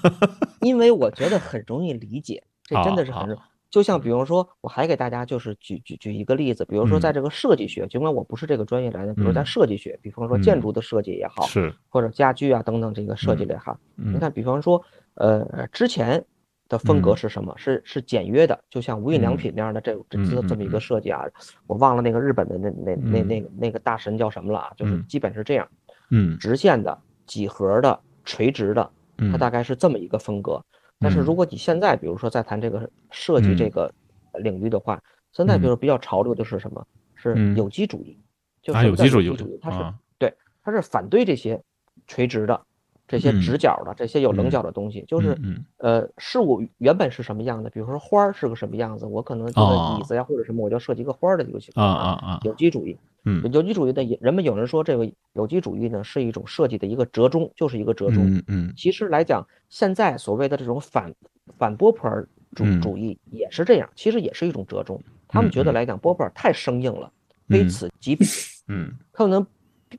[0.62, 3.36] 因为我觉得 很容易理解，这真的是很，
[3.68, 14.82] 就像比如说，我还给大家就是举举举一个例子，比如说在这个设计学，尽管我不是这个专业来的，比如在设计学，比方说建筑的设计也好，是或者家居啊等等这个设计类哈，你看，比方说，
[15.16, 16.24] 呃，之前
[16.72, 17.54] 的风格是什么？
[17.58, 21.22] 是是简约的，就像无印良品那样的这这这么一个设计啊，
[21.66, 25.68] 我忘了那个日本的那那那那个那个大神叫什么了啊，就是基本是这样，
[26.10, 28.90] 嗯，直线的、几何的、垂直的。
[29.30, 30.60] 它大概是这么一个风格，
[30.98, 33.92] 但是如果你现在比如说在谈这个设计这个
[34.40, 36.84] 领域的话，现在比如比较潮流的是什么？
[37.14, 38.18] 是有机主义，
[38.62, 39.78] 就是有机主义，它是
[40.18, 41.62] 对，它是反对这些
[42.08, 42.60] 垂直的、
[43.08, 45.38] 这些直角的、这些有棱角的东西，就是
[45.78, 52.96] 呃事物原本是什么样的，比如说花儿是个什么样子，我可能这个椅子呀或者什么，我就设计一个花儿的一个情况啊啊啊，有机主义。
[53.24, 58.24] 嗯，有机主义的人们有人说这个有机主义呢是一种设计的一个折中，就是一个折中。
[58.26, 61.14] 嗯嗯，其实来讲，现在所谓的这种反
[61.56, 65.00] 反波普尔主主义也是这样，其实也是一种折中。
[65.28, 67.12] 他们觉得来讲波普尔太生硬了，
[67.48, 68.24] 非此即彼。
[68.66, 69.46] 嗯，可能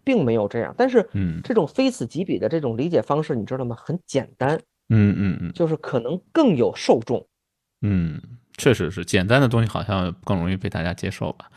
[0.04, 3.76] 并没有这样，但是嗯，这种非此即彼的这种理解方式，你知道吗？
[3.80, 4.60] 很简单。
[4.90, 7.26] 嗯嗯嗯，就是可能更有受众。
[7.82, 8.22] 嗯，
[8.58, 11.50] 确实是简单的东西好像更容易被大家接受吧。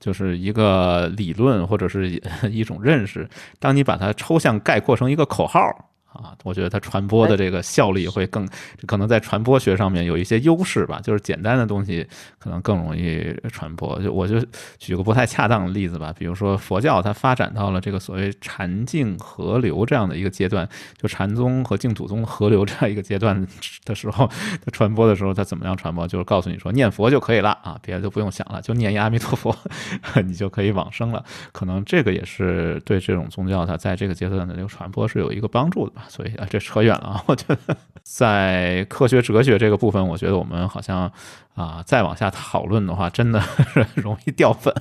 [0.00, 2.10] 就是一个理论或者是
[2.50, 3.28] 一 种认识，
[3.60, 5.91] 当你把它抽象概括成一个口号。
[6.14, 8.48] 啊，我觉得它传播的这个效率会更，
[8.86, 11.00] 可能在传播学上面有一些优势吧。
[11.02, 12.06] 就是简单的东西
[12.38, 14.00] 可能更容易传播。
[14.00, 14.36] 就我就
[14.78, 20.68] 举个不太恰当的例子吧，比如说佛教它发展到了这个所谓禅净合流这样的一个阶段，
[21.00, 23.46] 就禅宗和净土宗合流这样一个阶段
[23.84, 24.26] 的时候，
[24.64, 26.06] 它传播的时候它怎么样传播？
[26.06, 29.56] 就是告诉你说念佛就可以了啊，别的就不用想了，就念一阿弥陀佛，
[30.24, 31.24] 你就可以往生了。
[31.52, 36.01] 可能这个也是对这种宗教它在这个阶段的这个传播是有一个帮助的吧。
[36.08, 37.24] 所以啊，这扯远了啊！
[37.26, 41.10] 我觉得在科学哲学这个部分，我觉得我们好像
[41.54, 43.42] 啊，再往下讨论的话，真的
[43.94, 44.74] 容易掉粉。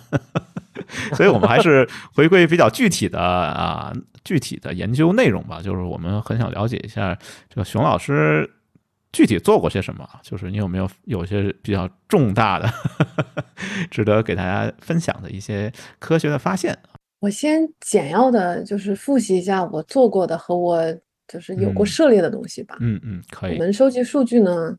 [1.14, 5.62] 所以我们还是回归比较具体的啊，具体的研究内容吧。
[5.62, 7.18] 就是我们很想了解一下
[7.50, 8.50] 这个熊老师
[9.12, 12.70] 具体做过些什么，就是你有没有有些比较重大的、
[13.92, 16.78] 值得给大家分享的一些科学的发现。
[17.20, 20.84] 我先简要的，就是复习一下我做过的和我。
[21.32, 22.78] 就是有过涉猎的东西吧。
[22.82, 23.54] 嗯嗯，可以。
[23.54, 24.76] 我们收集数据呢，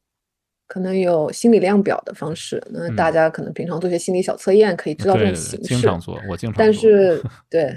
[0.67, 2.63] 可能有心理量表的方式。
[2.71, 5.69] 那大家可能平常做些心理小测验，可以知道这种形式。
[5.69, 6.55] 经常做，我经常。
[6.59, 7.75] 但是对，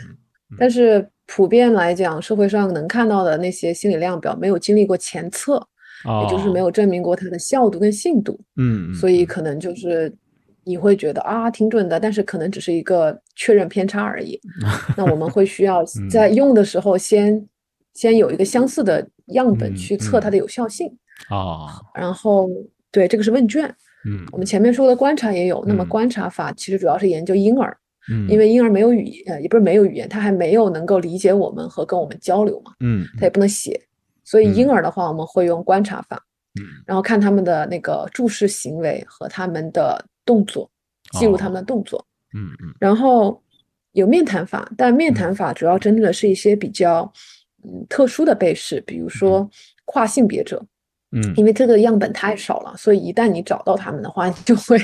[0.58, 5.56] 但是普遍来讲，社会上能看到的那些心理量表没有经历过前测，
[6.24, 8.38] 也就是没有证明过它的效度跟信度。
[8.58, 8.94] 嗯。
[8.94, 10.14] 所以可能就是
[10.66, 14.38] 你会觉得啊挺准的，但是可能只是一个确认偏差而已。
[14.98, 17.48] 那我们会需要在用的时候先。
[17.96, 20.88] 先有一个相似的样本去测它的有效性
[21.30, 21.82] 啊。
[21.96, 22.48] 然后，
[22.92, 23.64] 对，这个是问卷。
[24.08, 25.66] 嗯，我们前面说的观察也有。
[25.66, 27.76] 那么观察法其实主要是研究婴儿，
[28.12, 32.74] 嗯，因为婴儿没有语言，呃，也不是没有语言，他还没有能够理解我们和跟我们交流嘛。
[32.82, 33.82] 嗯，他也不能写，
[34.24, 36.24] 所以婴儿的话，我们会用观察法。
[36.60, 40.70] 嗯，然后看他们的那个注视行为和他们的动作，
[41.20, 42.06] 记录他们的动作。
[42.36, 42.76] 嗯嗯。
[42.80, 43.42] 然后
[43.94, 47.12] 有面谈法，但面谈法主要针对的是一些比较
[47.68, 49.50] 嗯特殊的被试，比如说
[49.86, 50.64] 跨性别者。
[51.12, 51.34] 嗯。
[51.36, 54.80] 因为这个样本太少了，所以一旦你找到他们的话，你就会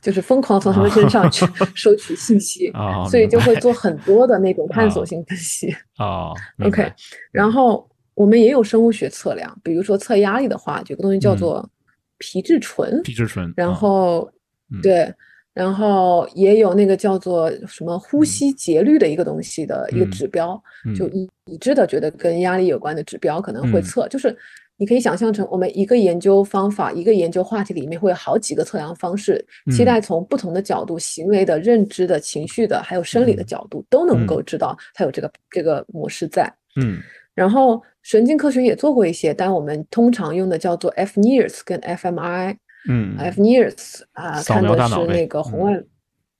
[0.00, 2.68] 就是疯狂从他们身上去收取信息。
[2.68, 3.04] 啊。
[3.08, 5.74] 所以就会做很多的那种探索性分析。
[5.96, 6.32] 啊。
[6.64, 6.92] OK，
[7.32, 7.88] 然后。
[8.16, 11.68] 我们也有生物学测量，比如说测压力的话，有个东西叫做
[12.16, 13.02] 皮质醇。
[13.02, 13.52] 皮质醇。
[13.54, 14.26] 然后，
[14.72, 15.12] 嗯、对，
[15.56, 24.06] 然后也有那个叫做什么呼吸节律的一个东西的一个指标，嗯、就已已知的觉得跟压力有关的指标可能会测。
[24.06, 24.36] 嗯、就是
[24.76, 29.42] 你可以想象成我们一个研究方法、一个研究话题里面会有好几个测量方式，
[29.74, 36.52] 期待从不同的角度、行为的、认知的、情绪的，还有生理的角度都能够知道它有这个这个模式在。
[36.78, 36.98] 嗯。
[37.34, 42.56] 然后神经科学也做过一些，但我们通常用的叫做 fNIRS 跟 fMRI。
[42.88, 45.82] 嗯，fNIRS 啊，看的是那个红外，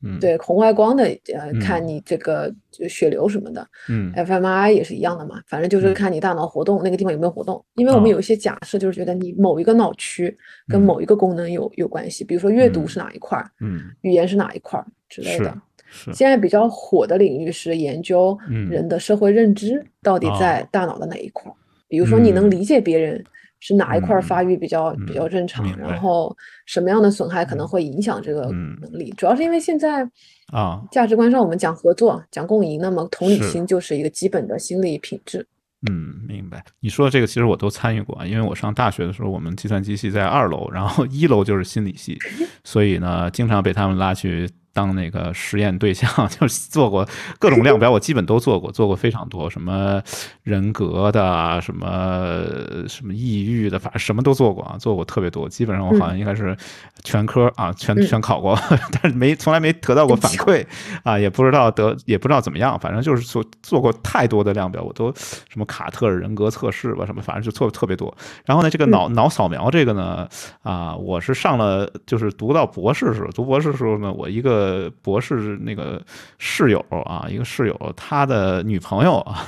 [0.02, 1.04] 嗯，对红外光的，
[1.34, 2.54] 呃，看你这个
[2.88, 3.66] 血流什么的。
[3.88, 7.64] 嗯，fMRI 也是一样的嘛，反正就是看你大脑活动那个地方有没有活动。
[7.74, 10.36] 因为我们有一些假设，就是觉得你某一个脑区
[10.68, 15.56] 跟某一个功能有有关系，比如说阅读是哪一块儿，嗯，语言是哪一块儿之类的。
[15.88, 18.36] 是现在比较火的领域是研究
[18.68, 21.54] 人的社会认知到底在大脑的哪一块儿，
[21.88, 23.24] 比如说你能理解别人
[23.60, 28.42] 是哪一块发育比较比较正常，然后什么样的损害可能会影响这个
[28.80, 29.12] 能力。
[29.16, 30.08] 主要是因为现在
[30.52, 35.46] 啊价值观上我们讲合作讲共赢，那么同理心就是一个基本的心理品质。
[35.90, 36.64] 嗯，明白。
[36.80, 42.16] 你说的这个其实我都参与过，因为我上大学的时候，我们计算机系在二楼，然后一楼就是心理系，
[42.64, 44.48] 所以呢，经常被他们拉去。
[44.76, 47.08] 当那个实验对象， 就是做过
[47.38, 50.02] 各种量表，我基本都做过，做过非常多，什么
[50.42, 52.44] 人格的，什么
[52.86, 55.48] 什么抑郁的，反正什么都做过啊，做过特别多。
[55.48, 56.54] 基本上我好像应该是
[57.02, 58.54] 全科啊，全全考过，
[59.00, 60.62] 但是没从来没得到过反馈
[61.04, 68.14] 啊，也不知道得也不知道怎么样，反正就是做做过太多的量表，我都什么卡特尔人格测试吧，什么反正就做的特别多。
[68.44, 70.28] 然后呢，这个脑脑扫描这个呢，
[70.62, 74.65] 啊，我是上了就是读到博士时候，读博士时候呢，我一个。
[74.66, 76.02] 呃，博士那个
[76.38, 79.46] 室友啊，一个室友，他的女朋友啊，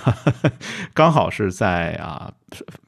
[0.95, 2.31] 刚好是在啊，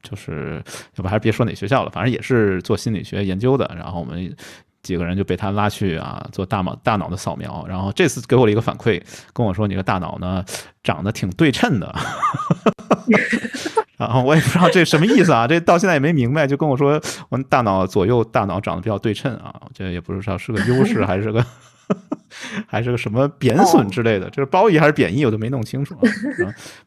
[0.00, 0.62] 就是
[0.94, 3.68] 要不还是别说哪学校了，反正也是做心理学研究的。
[3.76, 4.32] 然后我们
[4.80, 7.66] 几个人就被他拉去啊，做大脑大脑的扫描。
[7.68, 10.44] 然后这次给我了一个反馈，跟我说你个大脑呢
[10.84, 11.92] 长得挺对称的。
[13.98, 21.44] 然后我也不知道这什么意思啊，这到现在也没明白，就跟我说我大脑左右大脑长得比较对称啊，我觉得也不知道是个优势还是个。
[22.66, 26.00] 还是个什么贬损之类的，这是褒义还是贬义，我都没弄清楚啊。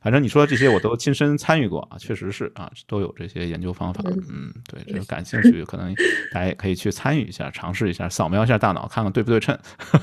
[0.02, 4.02] 反正你说这些我都亲身参与过啊，确实是啊，都有这些研究方法。
[4.06, 5.94] 嗯，对，这个感兴趣，可能
[6.34, 9.58] 大家也可以去参与一下，尝试一下，扫描一下大脑，看看对不对称。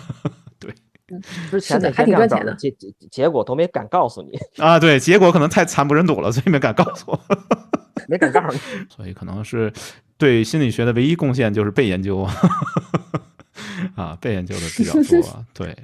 [0.60, 0.72] 对，
[1.50, 2.72] 之前还挺赚钱的，结
[3.10, 4.78] 结果都没敢告诉你啊。
[4.78, 7.20] 对，结果可能太惨不忍睹了，所以没敢告诉我，
[8.08, 8.60] 没敢告诉你。
[8.88, 9.72] 所以可能是
[10.18, 12.28] 对心理学的唯一贡献就是被研究。
[13.96, 15.76] 啊，被研究的比较多，对，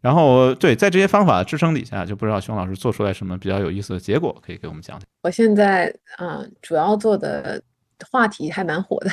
[0.00, 5.06] 然后对，在这些方法支撑底下，就不知道熊老师做出来什么比较有意思的结果，可以给我们讲讲。
[5.22, 5.86] 我现在
[6.18, 7.62] 啊、呃，主要做的
[8.10, 9.10] 话题还蛮火的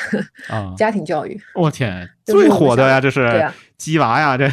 [0.54, 1.40] 啊，家庭教育。
[1.56, 4.50] 我天，最火的呀，这是对啊，鸡娃呀，这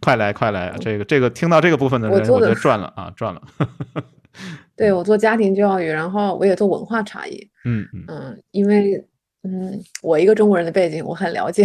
[0.00, 3.40] 快来 快来，这个这个听到这个部分的人，我觉得赚了啊，赚了。
[4.76, 7.50] 对我做家庭教育，然后我也做文化差异。
[7.64, 9.06] 嗯嗯嗯，因为。
[9.42, 11.64] 嗯，我一个中国人的背景，我很了解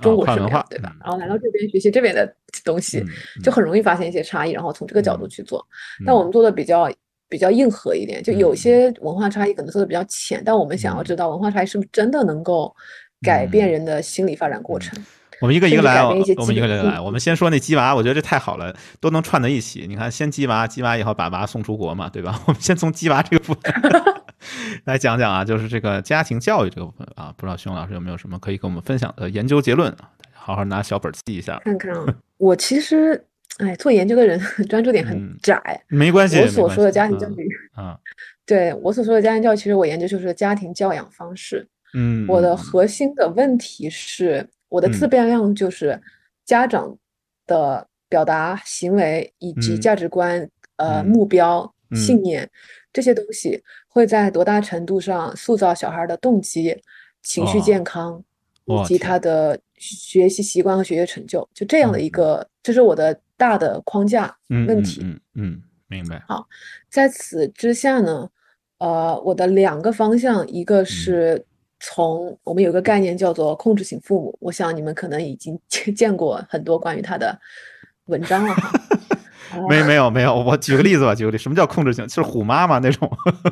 [0.00, 0.94] 中国是什么样，对吧？
[1.00, 3.04] 然后来到这边学习这边的东西，
[3.42, 5.64] 就很容易发现一些差异，然后从这个角度去做。
[6.04, 6.90] 但我们做的比较
[7.28, 12.74] 比较硬核一点，就有些文化差异可能做的比较浅，但我们想要知道文化差异是不是真的能够
[13.22, 14.98] 改变人的心理发展过程。
[15.40, 17.00] 我们一个一个来，我们一个一个来。
[17.00, 19.86] 我们先说那鸡娃，我觉得这太好了，都能串在一起。
[19.88, 22.40] 你看，先鸡娃，鸡娃以后把娃送出国嘛，对吧？
[22.46, 23.72] 我们先从鸡娃这个部分
[24.84, 30.10] 来讲讲啊，就是这个家庭教育这个部分啊，不知道熊老师有没有什么可以跟我们分享的研究结论啊？
[30.32, 31.60] 好好拿小本记一下。
[31.64, 33.24] 看看啊，我其实
[33.58, 36.40] 哎，做研究的人专注点很窄，没关系。
[36.40, 37.98] 我所说的家庭教育啊，
[38.46, 41.66] 对我所说的家庭教育，其实我研究就是家庭教养方式。
[41.94, 44.48] 嗯，我的核心的问题是。
[44.72, 46.00] 我的自变量就是
[46.46, 46.96] 家长
[47.46, 52.48] 的表达行为以及价值观、呃目标信念
[52.90, 53.62] 这些东西，
[53.92, 56.76] 会在多大程度上塑造小孩的动机、
[57.22, 58.22] 情绪健康
[58.64, 61.46] 以及他的学习习惯和学业成就？
[61.52, 65.00] 就这样的一个，这是我的大的框架问题。
[65.04, 66.22] 嗯嗯，明白。
[66.26, 66.48] 好，
[66.90, 68.28] 在此之下呢，
[68.78, 71.44] 呃，我的两个方向，一个是。
[71.84, 77.36] 从我们有个概念叫做控制型父母，我想你们可能已经 见过很多关于他的
[78.04, 78.70] 文章了哈。
[79.68, 82.06] 没没有没有，我举个例子吧，举个例，什么叫控制型？
[82.06, 83.10] 就是虎妈妈那种。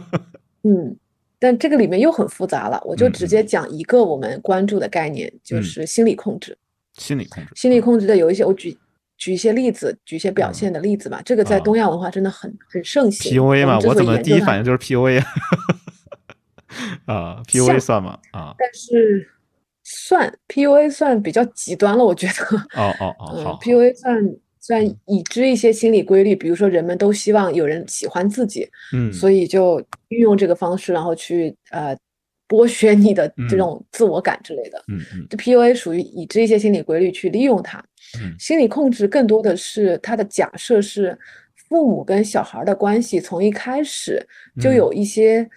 [0.62, 0.96] 嗯，
[1.38, 6.56] 但这个里面又很复杂了，我就直接讲一个我们关注的概念，就是心理控制。
[6.94, 7.50] 心理控制。
[7.54, 8.76] 心理控制的有一些，我举
[9.16, 11.22] 举一些例子，举一些表现的例子吧。
[11.24, 13.32] 这个在东亚文化真的很很盛行。
[13.32, 15.22] PUA 嘛，我怎么第一反应就是 PUA？
[17.06, 18.18] 啊，PUA 算吗？
[18.32, 19.28] 啊，但是
[19.82, 22.56] 算 PUA 算比较极端了，我觉得。
[22.80, 23.58] 哦哦哦，好。
[23.60, 24.16] PUA 算
[24.70, 31.96] 算已知一些心理规律，比如说人们都希望有人喜欢自己，嗯，所以就运用这个方式，然后去呃
[32.46, 34.80] 剥削你的这种自我感之类的。
[34.86, 37.84] 嗯嗯，这 PUA 属于已知一些心理规律去利用它。
[38.20, 41.18] 嗯，心理控制更多的是它的假设是
[41.68, 44.24] 父母跟小孩的关系从一开始
[44.60, 45.50] 就有一些。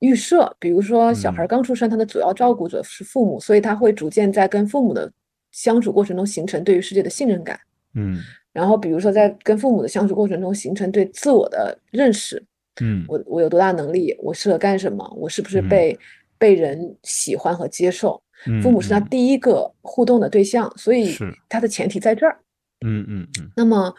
[0.00, 5.10] 预设，比如说小孩刚出生，他的主要照顾者是父母，所以他会逐渐在跟父母的
[5.52, 7.58] 相处过程中形成对于世界的信任感。
[7.94, 8.18] 嗯，
[8.56, 12.42] 然后比如说在跟父母的相处过程中形成对自我的认识。
[12.80, 14.16] 嗯，我我有多大能力？
[14.18, 15.06] 我适合干什么？
[15.16, 15.98] 我是不是被
[16.38, 18.22] 被人喜欢和接受？
[18.62, 21.14] 父母是他第一个互动的对象，所以
[21.48, 22.38] 他的前提在这儿。
[22.86, 23.50] 嗯嗯嗯。
[23.56, 23.94] 那么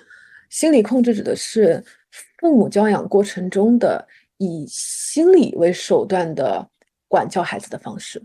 [0.50, 1.84] 心理控制指的是
[2.40, 4.08] 父母教养过程中的。
[4.40, 6.70] 以心理为手段的
[7.08, 8.22] 管教孩子的方式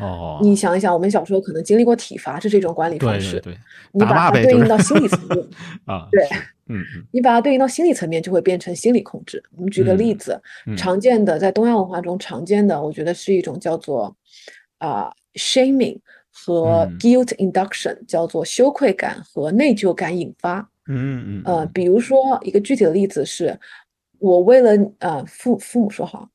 [0.00, 3.40] 哦，你想一想，我们小时候可能经历过体罚，这是一种管理方式。
[3.40, 3.58] 对对对，
[3.92, 5.38] 你把它对应到心理层面
[5.86, 6.24] 啊，对，
[6.68, 9.42] 嗯嗯，你把它对应到心理层面，就会变成心理控制。
[9.56, 10.40] 我们举个例子，
[10.76, 14.14] 常见的在东亚文化中常见的，我觉得是一种叫做
[14.78, 15.98] 啊 shaming
[16.30, 20.60] 和 guilt induction，叫做羞愧感和内疚感引发。
[20.86, 23.58] 嗯嗯，呃，比如说一个具体的例子是。
[24.24, 24.70] 我为了
[25.00, 26.28] 呃父父母说好，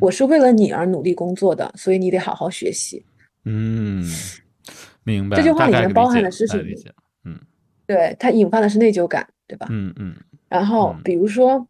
[0.00, 3.04] 我是为了你而努力工作的，所以你得好好学习。
[3.44, 4.04] 嗯，
[5.04, 5.36] 明白。
[5.36, 6.64] 这句话里面包含的是什么？
[7.24, 7.38] 嗯，
[7.86, 9.66] 对，它引发的是内疚感，对吧？
[9.70, 10.14] 嗯嗯。
[10.48, 11.66] 然后比如说，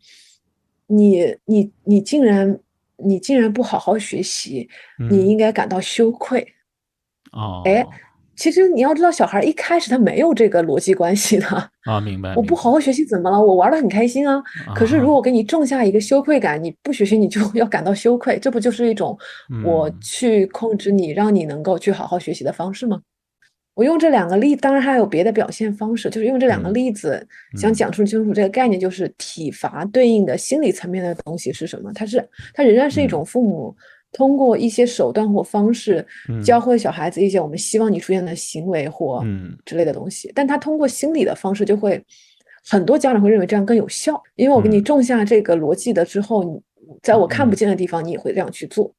[0.86, 2.58] 你你你竟然
[2.96, 4.68] 你竟然不好好学习，
[5.10, 6.46] 你应该感到羞愧。
[7.32, 7.86] 哦，哎。
[8.38, 11.46] 其实你要知道，小孩一开始他没有这个逻辑关系的
[11.90, 12.32] 啊，明白？
[12.36, 13.38] 我不好好学习怎么了？
[13.38, 14.40] 我玩的很开心啊。
[14.76, 19.18] 可是如果给你种下一个羞愧感，你不学习你就 要感到羞愧，这不就是一种
[19.64, 23.00] 我去控制你，让你能够去好好学习的方式吗？
[23.74, 27.26] 我用这两个例，当然还有别的表现方式，就是用这两个例子
[27.56, 31.90] 想讲述清楚这个概念，就是体罚对应的心理层面的东西是什么？
[31.92, 32.24] 它是
[32.54, 33.74] 它仍然是一种父母。
[34.12, 36.04] 通过一些手段或方式
[36.42, 39.22] 教会小孩子一些我们希望你出现的行为或
[39.66, 42.02] 之类的东西，但他通过心理的方式就会，
[42.64, 46.58] 很多家长会认为这样更有效，因为我给你种下这个逻辑的之后，你
[47.02, 48.90] 在我看不见的地方你也会这样去做，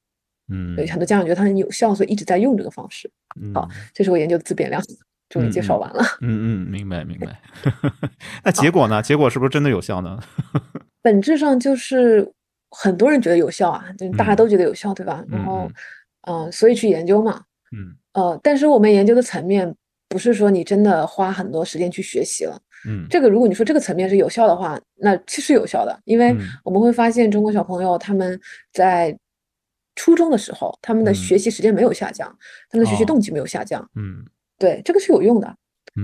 [0.52, 3.10] 嗯，所以很多家长觉得它很有效，所以一直在用这个方式。
[3.54, 4.80] 好，这是我研究的自变量，
[5.28, 6.04] 终于介绍完了。
[6.22, 7.42] 嗯嗯，明白明白。
[8.46, 9.02] 那结果呢？
[9.02, 10.20] 结果是不是真的有效呢？
[11.02, 12.32] 本质上就是。
[12.72, 15.26] 很多人觉得有效啊，就大家都觉得有效，对吧？
[15.28, 15.70] 然后，
[16.28, 17.42] 嗯，所以去研究嘛，
[17.76, 19.76] 嗯，呃，但是我们研究的层面
[20.08, 28.40] 不是说你真的花很多时间去学习了，嗯，这个如果你说这个层面是有效的话，那其实有效的，因为我们会发现中国小朋友他们
[28.72, 29.18] 在
[29.96, 32.28] 初中的时候，他们的学习时间没有下降，
[32.70, 34.24] 他们的学习动机没有下降，嗯，
[34.60, 35.48] 对，这个是有用的，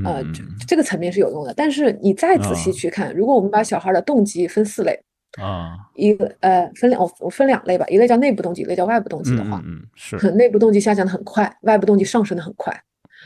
[0.03, 0.23] 呃，
[0.67, 4.99] 这个层面是有用的，但是你再仔细去看，如果我们把小孩的动机分四类。
[5.41, 12.73] 啊，一个呃，分两我我分两类吧，一类叫内部动机，一类叫外部动机的话，嗯，是内部动机下降的很快，外部动机上升的很快。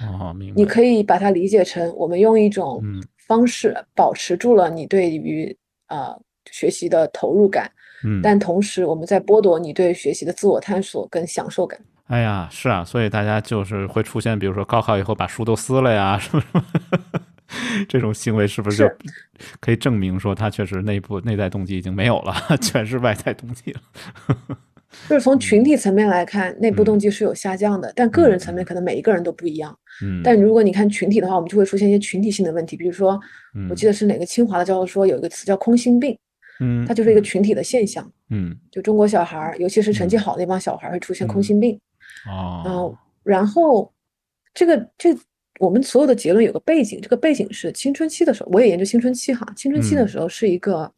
[0.01, 0.55] 哦，明白。
[0.55, 2.82] 你可以把它理解成，我们用一种
[3.28, 5.55] 方式保持住了你对于
[5.88, 6.16] 啊
[6.51, 7.70] 学习的投入感，
[8.03, 11.80] 嗯，但同时我们在剥夺你对学习的自我探索跟享受感。
[12.07, 16.66] 哎呀，是啊，所以大家就是会出现，比如说高考以后把书都撕了呀，什么什么。
[17.88, 18.95] 这种行为是不是就
[19.60, 23.82] 可以证明说他确实内部内在动机已经没有了， 全是外在动机了？
[25.08, 29.78] 就是从群体层面来看，内部动机是有下降的，但个人层面可能每一个人都不一样。
[30.04, 33.20] 嗯，但如果你看群体的话，我们就会出现一些群体性的问题，比如说，
[33.70, 36.18] 我记得是哪个清华的教授说有一个词叫“空心病”，
[36.60, 38.12] 嗯，它就是一个群体的现象。
[38.32, 41.80] 嗯，就中国小孩儿，尤其是成绩好那帮小孩会出现空心病。
[42.28, 43.93] 哦，然后
[44.54, 45.16] 这个这。
[45.60, 49.45] 我们所有的结论有个背景，这个背景是青春期的时候，我也研究青春期哈。
[49.55, 50.91] 青春期的时候是一个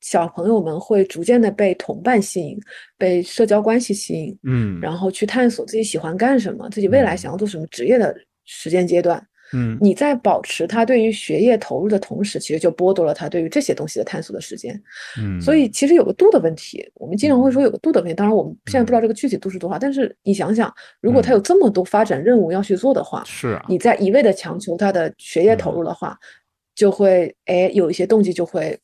[0.00, 2.58] 小朋友们会逐渐的被同伴吸引，
[2.98, 8.14] 被社交关系吸引，嗯，然后去探索自己喜欢干什么，自己未来想要做什么职业的
[8.44, 9.24] 时间阶段。
[9.56, 14.78] 嗯，你在保持他对于学业投入的同时，其实就剥夺了他对于这些东西的探索的时间。
[15.18, 18.14] 嗯，所以其实有个度的问题，我们经常会说有个度的问题。
[18.14, 26.18] 当然，我们现在不知道这个具体度是多少，但是你想想，如果他有这么多发展任务要去做的话，是啊，你在一味的强求他的学业投入的话，
[26.74, 28.78] 就会哎有一些动机就会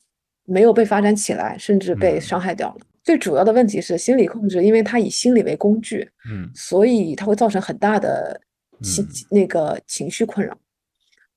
[0.45, 2.77] 没有被发展起来，甚至被伤害掉了。
[3.03, 8.39] 最主要的问题是心理控制，因为它以心理为工具，嗯，所以它会造成很大的
[8.81, 10.57] 情那个情绪困扰。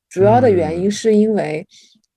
[0.09, 1.67] 主要的原因是因为，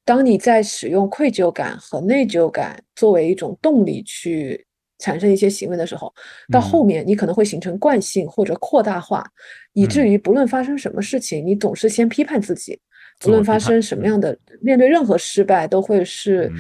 [0.06, 4.66] 当你在使用愧疚感和内疚感作为一种动力去
[4.98, 6.14] 产生一些行为的时候，
[6.52, 9.26] 到后面你可能会形成惯性或者扩大化，
[9.74, 12.80] 以至于不论发生什么事情，你总是先批判自己。
[13.20, 16.52] 不论发生什么样的，面对任何失败，都会是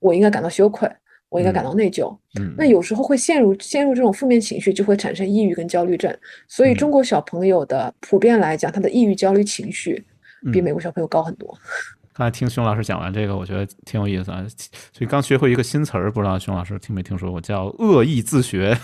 [0.00, 0.90] 我应该感到羞愧。
[1.30, 6.16] 我应该感到内疚，嗯，那有时候会陷入陷入这种负面情绪，就会产生抑郁跟焦虑症。
[6.46, 10.04] 所以中国小朋友的普遍来讲，他的抑郁焦虑情绪
[10.52, 11.56] 比美国小朋友高很多。
[12.12, 14.44] 刚才听熊老师讲完这个，我觉得挺有意思啊。
[14.92, 18.78] 所以刚学会一个新词儿，不知道熊老师听没听说过，叫恶意自学。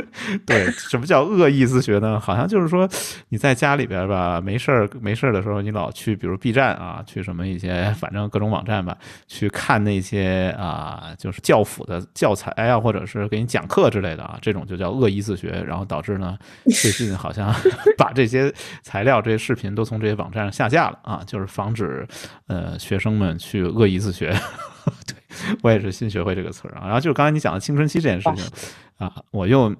[0.46, 2.18] 对，什么叫恶意自学呢？
[2.18, 2.88] 好像就是说
[3.28, 15.62] 你在家里边吧，没事儿没事儿的时候，你老去，比如 B 站啊，去什么一些，反正各种网站吧，去看那些啊，就是教辅的教材呀，或者是给你讲课之类的啊，这种就叫恶意自学。
[15.66, 16.36] 然后导致呢，
[16.80, 17.54] 最近好像
[17.96, 22.06] 把这些材料、这些视频都从这些网站上下架了啊，就是防止
[22.46, 24.34] 呃学生们去恶意自学。
[25.06, 25.14] 对
[25.62, 26.84] 我也是新学会这个词儿啊。
[26.84, 28.44] 然后就是刚才你讲的青春期这件事情
[28.98, 29.74] 啊，我又。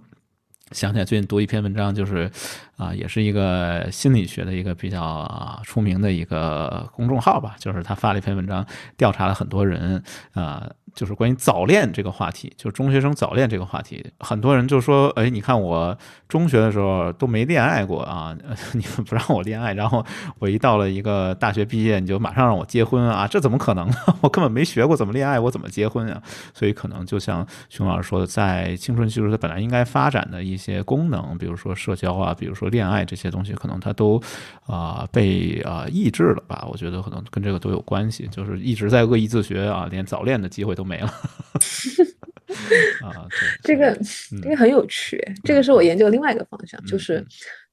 [0.72, 2.30] 想起来最近读一篇文章，就是
[2.78, 10.66] 啊，也是一个心理学的一个比较出名的一个公众号吧，就是他发了一篇文章，调查了很多人啊。
[10.94, 15.96] 就是关于早恋这个话题，就是中学生早恋这个话题，很多人就说：“哎，你看我
[16.28, 18.36] 中学的时候都没恋爱过啊，
[18.74, 20.04] 你们不让我恋爱，然后
[20.38, 23.94] 我一到了一个大学毕业，你就马上让我结婚啊，这怎么可能呢？
[24.20, 26.22] 我根本没学过怎么恋爱，我怎么结婚啊？
[26.52, 34.20] 所以可能就像熊老师说的，在青春期时候，它本来应该发展的一些功能，比如说社交啊，比如说恋爱这些东西，可能它都
[34.66, 36.66] 啊被啊抑制了吧？
[36.70, 40.81] 我觉得可能跟这个都有关系，就是一直在恶意自学啊，连早恋的机会都。
[40.82, 41.06] 都没了
[43.06, 43.22] 啊！
[43.62, 43.96] 这个
[44.42, 47.24] 这个很有趣，这个是我研究另外一个方向，就是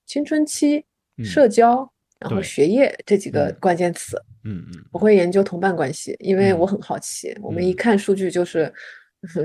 [0.06, 0.86] 青春期
[1.24, 4.16] 社交，然后学业这几个关键词。
[4.44, 7.36] 嗯嗯，我会研究同伴关系，因为我很好奇。
[7.42, 8.72] 我们一看数据，就是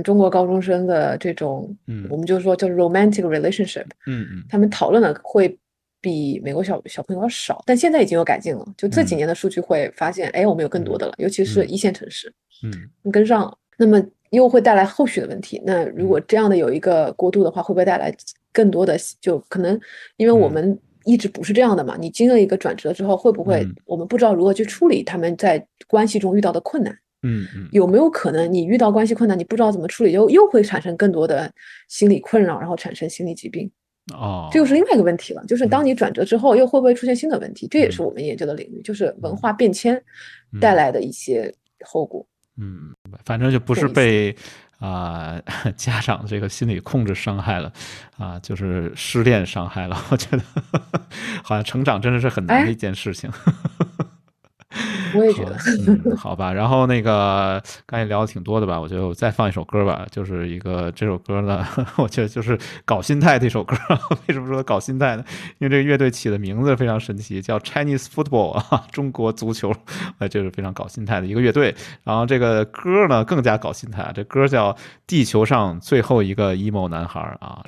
[0.04, 1.74] 中国高中生的这种，
[2.10, 3.86] 我们就说叫 romantic relationship。
[4.06, 5.58] 嗯嗯，他们讨论的会
[6.04, 8.62] 比美国小小朋友要少，但现在已经有改进了。
[8.76, 12.30] 就这几年的数据会发现，哎，我们有更多的了，尤其是一线城市。
[12.62, 15.62] 嗯，跟上了，那么又会带来后续的问题。
[15.64, 18.14] 那如果这样的有一个过渡的话，会不会带来
[18.52, 18.98] 更多的？
[19.18, 19.80] 就可能
[20.18, 21.96] 因为我们一直不是这样的嘛。
[21.98, 26.92] 你经历了一个转折之后，会不会我们不知道如何去处理他们在关系中遇到的困难？
[27.22, 31.50] 嗯嗯，有没有可能你遇到关系困难，你不知道怎么处理，又又会产生更多的
[31.88, 33.70] 心理困扰，然后产生心理疾病？
[34.12, 35.42] 哦，这又是另外一个问题了。
[35.46, 37.66] 就是当你转折之后，又会不会出现新的问题？
[37.70, 40.00] 这也是我们研究的领域，就是文化变迁
[40.60, 41.52] 带来的一些
[41.86, 42.26] 后果。
[42.56, 42.94] 嗯，
[43.24, 44.36] 反正就不是被
[44.78, 45.40] 啊
[45.74, 47.72] 家长这个心理控制伤害了
[48.18, 49.96] 啊，就是失恋伤害了。
[50.10, 50.42] 我觉得
[51.42, 53.30] 好像成长真的是很难的一件事情。
[55.14, 55.56] 我也觉得，
[55.86, 56.52] 嗯，好吧。
[56.52, 58.80] 然后那个刚才聊的挺多的吧？
[58.80, 63.76] 我觉得我再放一首歌吧，就是一个这首歌呢， 我觉得就是搞心态这首歌。
[64.26, 65.24] 为什么说搞心态呢？
[65.58, 69.72] 因为这个乐队起的名字非常神奇，叫 Chinese Football 啊，中国足球，
[70.18, 71.74] 哎， 这是非常搞心态的一个乐队。
[72.02, 74.72] 然后这个歌呢更加搞心态，这歌叫
[75.06, 77.64] 《地球上最后一个 emo 男孩》啊。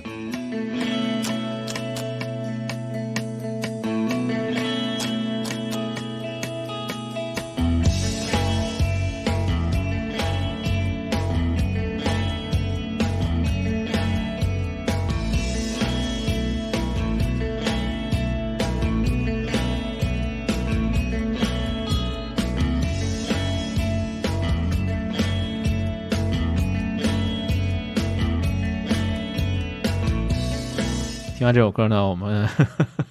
[31.47, 32.49] 听完这首歌呢，我们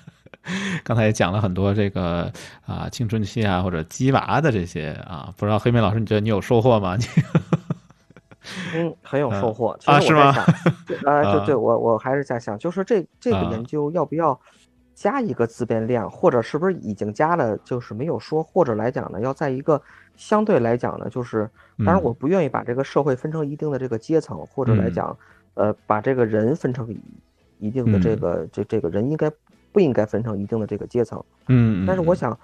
[0.84, 2.30] 刚才也讲了很多这个
[2.66, 6.98] 啊青春期啊或者鸡娃的这些啊，不知道黑妹老师，你觉得你有收获吗？
[7.00, 7.06] 你
[8.74, 10.44] 嗯，很有收获其实我在想？
[11.06, 14.38] 啊， 对对，我我还是在想，就是这这个研究要不要
[14.94, 19.82] 加一个自变量，或者是不是已经加了，就是没有说，或者来讲呢，要在一个
[20.18, 25.18] 相对来讲呢，就是当然我不愿意把这个社会分成一定的这个阶层，或者来讲，
[25.54, 26.94] 呃，把这个人分成
[27.60, 29.32] 一定的这个这这个人应该
[29.72, 31.24] 不应该分成一定的这个阶层？
[31.48, 32.38] 嗯，但是我想，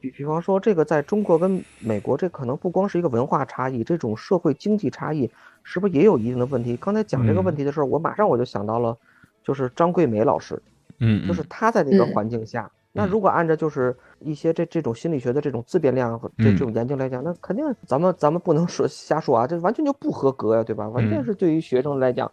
[0.00, 5.30] 比比方说这个在中国跟美国，这可能不光是一个文化差异，这种社会经济差异
[5.62, 6.76] 是不是也有一定的问题？
[6.76, 8.96] 刚才讲这个问题的时候，我马上我就想到了，
[9.42, 10.62] 就是张桂梅老师。
[11.00, 20.88] 嗯，就是他在那个环境下，那如果按照就是一些这这种心理学的这种自变量和这这种研究来讲，那肯定咱们咱们不能说瞎说啊，这完全就不合格呀，对吧？
[20.88, 22.30] 完全是对于学生来讲，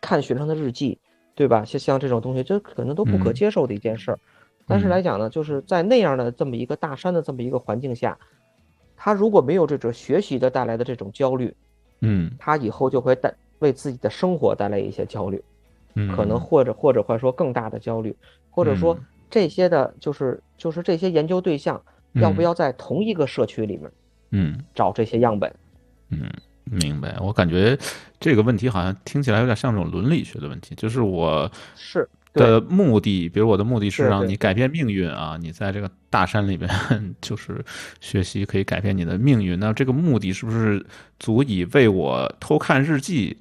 [0.00, 0.98] 看学生的日记，
[1.34, 1.64] 对吧？
[1.64, 4.18] 像像这种东西，这可能都不可接受的一件事儿。
[4.66, 8.16] 但是来讲呢，就是在那样的这么一个大山的这么一个环境下，
[8.96, 11.54] 他如果没有这种学习的带来的这种焦虑，
[12.00, 15.42] 嗯，他以后就会带为自己的生活带来一些焦虑。
[15.94, 16.38] 嗯，可能。
[16.38, 18.14] 或者或者会说更大的焦虑，
[18.50, 18.96] 或者说
[19.28, 21.82] 这些的，就是就是这些研究对象
[22.14, 23.90] 要不要在同一个社区里面，
[24.30, 25.52] 嗯，找这些样本，
[26.10, 26.30] 嗯，
[26.70, 27.16] 明白。
[27.20, 27.76] 我感觉
[28.18, 36.70] 这个问题好像听起来有点像这种伦理学的问题，就是我是的目的，比如我的目的是让你改变命运啊，你在这个大山里边
[37.20, 37.64] 就是
[38.00, 40.84] 学习可以改变你的命运，那这个目的是不是
[41.18, 43.36] 足以为我偷看日记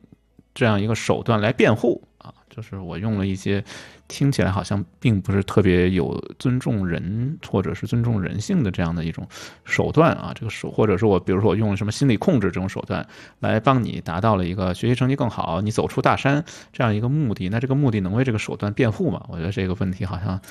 [0.55, 2.33] 这样一个手段来辩护啊？
[2.49, 3.63] 就是我用了一些
[4.09, 9.25] 听起来好像并不是特别有尊重人或者是尊重人性的这样的一种
[9.63, 13.07] 手段啊，这个手或者是我比如说我用了什么心理控制这种手段
[13.39, 16.43] 来帮你达到了一个学习成绩更好，你走出大山
[16.73, 19.25] 这样一个目的，那这个目的能为这个手段辩护吗？
[19.29, 20.41] 我觉得这个问题好像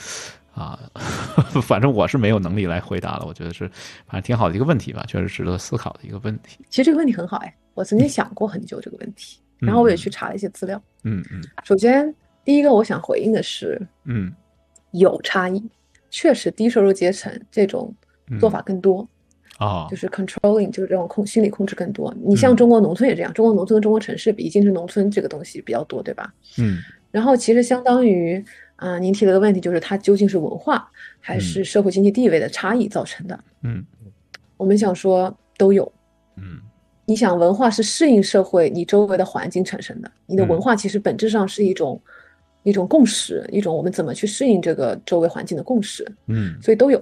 [0.54, 0.78] 啊，
[1.62, 3.26] 反正我是没有能力来回答了。
[3.26, 3.68] 我觉得是
[4.06, 6.58] 反正挺好的一个问题吧，确实值得思考的一个问题。
[6.70, 9.40] 其实这个问题很好哎，我曾经想过很久这个问题。
[9.60, 11.42] 然后我也去查了一些资料，嗯嗯。
[11.64, 12.14] 首先，
[12.48, 14.32] 第一个我想回应的是，嗯，
[14.92, 15.62] 有差异，
[16.08, 17.94] 确实低收入阶层这种
[18.40, 19.06] 做法更多，
[19.58, 22.10] 啊，就是 controlling，就是这种控心理控制更多。
[22.24, 26.32] 你像中国农村也这样，中国农村跟中国城市比，进城农村这个东西比较多，对吧？
[26.56, 26.78] 嗯。
[27.10, 28.42] 然后其实相当于
[28.76, 30.90] 啊，您提了个问题，就是它究竟是文化
[31.20, 33.38] 还是社会经济地位的差异造成的？
[33.62, 33.84] 嗯，
[34.56, 35.92] 我们想说都有，
[36.36, 36.60] 嗯。
[37.04, 40.10] 你想，文化是适应社会你周围的环境产生的。
[40.24, 41.98] 你的文化其实本质上是一种
[42.68, 46.06] 一种共识，一种我们怎么去适应这个周围环境的共识。
[46.26, 46.98] 嗯，所以都有，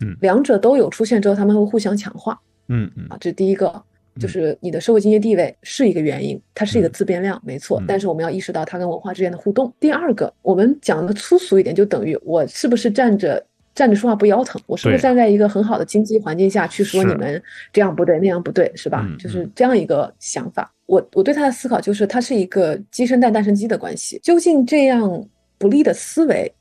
[0.00, 2.40] 嗯，两者都有出现之后，他们会互相强化。
[2.68, 3.82] 嗯嗯，啊，这是第一个，
[4.20, 7.82] 就是你的社会经济地位是一个原因，它是一个自变量，没错。
[7.86, 9.72] 但是我们要意识到它跟文化之间的互动。
[9.80, 13.44] 第二个，我们讲的粗俗一点，就等于我是不是站着。
[13.74, 17.42] 站着说话不腰疼，我是不是站在一个很好的经济环境下去说你们
[17.72, 19.06] 这样不对那样不对，是吧？
[19.18, 20.72] 就是这样一个想法。
[20.86, 24.18] 我我对他的思考就是，它是一个鸡生蛋蛋生鸡的关系。
[24.22, 25.24] 究竟这样
[25.56, 26.52] 不利的思维，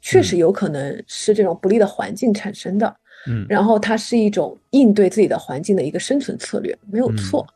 [0.00, 2.94] 确实有可能是这种不利的环境产生的。
[3.26, 7.46] 嗯，然后它是一种应对自己的环境的一个生存策略，没有错。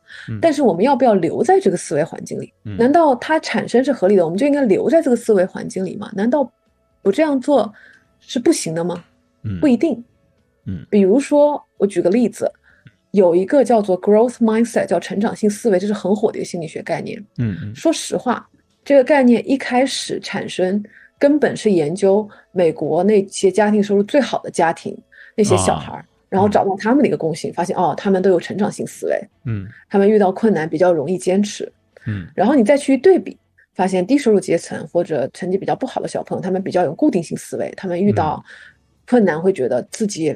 [0.41, 2.53] 但是我们要不要留在这个思维环境里？
[2.77, 6.11] 难道它产生是合理的，我们就应该留在这个思维环境里吗？
[6.13, 6.49] 难道
[7.01, 7.73] 不这样做？
[8.27, 9.03] 是不行的吗？
[9.43, 10.03] 嗯，不一定。
[10.65, 12.51] 嗯，比如说，我举个例子，
[13.11, 17.17] 有一个叫做 growth mindset，叫成长性思维，这是很火的一个心理学概念。
[17.37, 18.45] 嗯嗯，说实话，
[18.83, 20.83] 这个概念一开始产生，
[21.17, 24.95] 根本是研究美国那些家庭收入最好的家庭
[25.35, 29.17] 那些小孩，然后找到他们的一个共性，发现哦，他们都有成长性思维。
[29.45, 31.71] 嗯，他们遇到困难比较容易坚持。
[32.05, 33.37] 嗯，然后你再去对比。
[33.77, 38.43] 发现低收入阶层或者成绩比较不好的小朋友，他们比较有固定性思维，他们遇到
[39.07, 40.35] 困难会觉得自己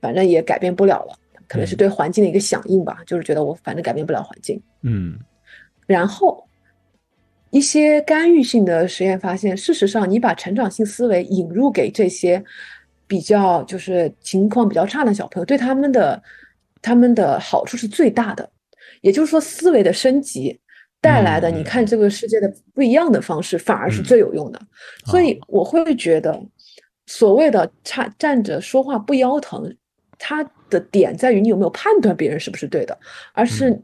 [0.00, 1.18] 反正也改变不了了，
[1.48, 4.62] 可能是对环境的一个响应吧，就是觉得我反正改变不了环境。
[4.82, 5.18] 嗯，
[5.84, 6.46] 然后
[7.50, 12.40] 一些干预性的实验发现，事实上你把成长性思维引入给这些
[13.08, 16.22] 比较就是情况比较差的小朋友，对他们的
[16.80, 18.48] 他们的好处是最大的，
[19.00, 20.60] 也就是说思维的升级。
[21.06, 24.60] 带来的，你看这个世界的不一样的方式，反而是最有用的。
[25.04, 26.36] 所以我会觉得，
[27.06, 29.72] 所谓的站站着说话不腰疼，
[30.18, 32.98] 它的点在于你有没有判断别人是不是对的，
[33.32, 33.80] 而是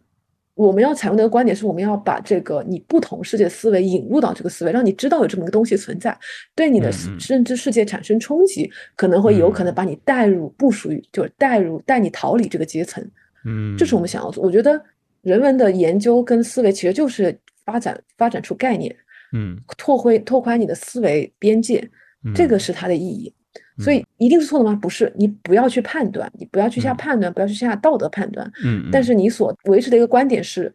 [0.55, 6.19] 我们要采用的观点是，我们要把这个你不同世界思维引入到这个思维，让你知道有这么个东西存在，
[6.57, 6.91] 对你的
[7.29, 13.03] 认知世界产生冲击，可能会有可能把你带入不属于，就是带入带你逃离这个阶层。
[13.45, 14.43] 嗯，这是我们想要做。
[14.43, 14.83] 我觉得。
[15.23, 18.95] 人文的研究跟思维其实就是发展发展出概念，
[19.33, 21.89] 嗯，拓宽拓宽你的思维边界，
[22.35, 23.33] 这个是它的意义。
[23.79, 24.79] 所以一定是错的吗？
[24.81, 28.51] 不是，你不要去判断，你不要去下判断，不要去下道德判断。
[28.63, 30.73] 嗯，但是你所维持的一个观点是，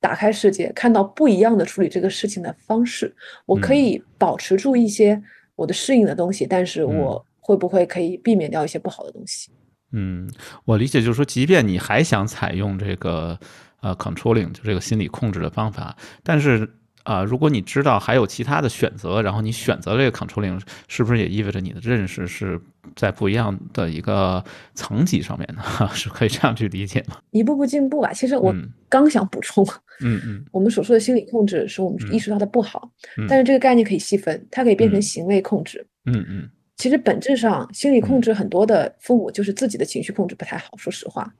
[0.00, 3.14] 打开世界，看到不一样的处理这个事情的方式。
[3.44, 5.20] 我可以保持住一些
[5.56, 9.50] 我的适应的东西，但是我会不会可以避免掉一些不好的东西？
[9.92, 10.28] 嗯，
[10.64, 13.38] 我理解就是说，即便你还想采用这个
[13.80, 16.68] 呃 controlling 就这个心理控制的方法，但是。
[17.04, 22.60] 啊，如果你知道还有其他的选择，然后你选择这个 controlling，是不是也意味着你的认识是
[22.94, 25.62] 在不一样的一个层级上面呢？
[25.94, 27.16] 是可以这样去理解吗？
[27.30, 28.12] 一步步进步吧。
[28.12, 28.54] 其实我
[28.90, 29.64] 刚想补充，
[30.02, 32.90] 嗯嗯，我们所说的心理控制是我们意识到它的不好，
[33.26, 35.86] 但是这个概念可以细分，它可以变成行为控制。
[36.04, 36.50] 嗯嗯。
[36.78, 40.76] 其实本质上，心理控制很多的父母就是自己的情绪控制不太好。
[40.76, 41.30] 说实话，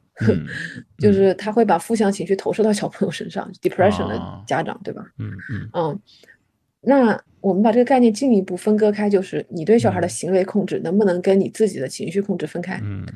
[0.98, 5.02] 就是他会把负向情绪投射到小朋友身上，depression 的家长，对吧？
[5.18, 6.00] 嗯嗯嗯。
[6.80, 12.80] 那我们把这个概念进一步分割开，就是你对小孩的行为控制能不能跟你自己的情绪控制分开？
[12.82, 13.06] 嗯。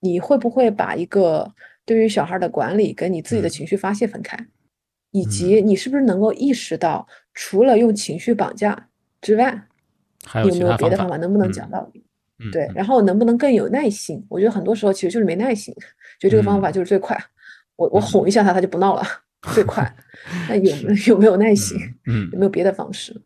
[0.00, 1.52] 你会不会把一个
[1.84, 4.36] 对于小孩的管理跟你自己的情绪发泄分开？
[5.12, 8.88] 以及你是不是能够意识到，除了用情绪绑架
[9.20, 9.67] 之外？
[10.44, 11.16] 有没有别的方法？
[11.16, 12.04] 能不能讲道理？
[12.52, 14.24] 对，然后能不能更有耐心？
[14.28, 15.74] 我觉得很多时候其实就是没耐心，
[16.20, 17.18] 觉得这个方法就是最快。
[17.76, 19.02] 我我哄一下他，他就不闹了，
[19.54, 19.92] 最快。
[20.48, 20.74] 那有
[21.08, 21.78] 有没有耐心？
[22.06, 23.20] 嗯，有没有别的方式？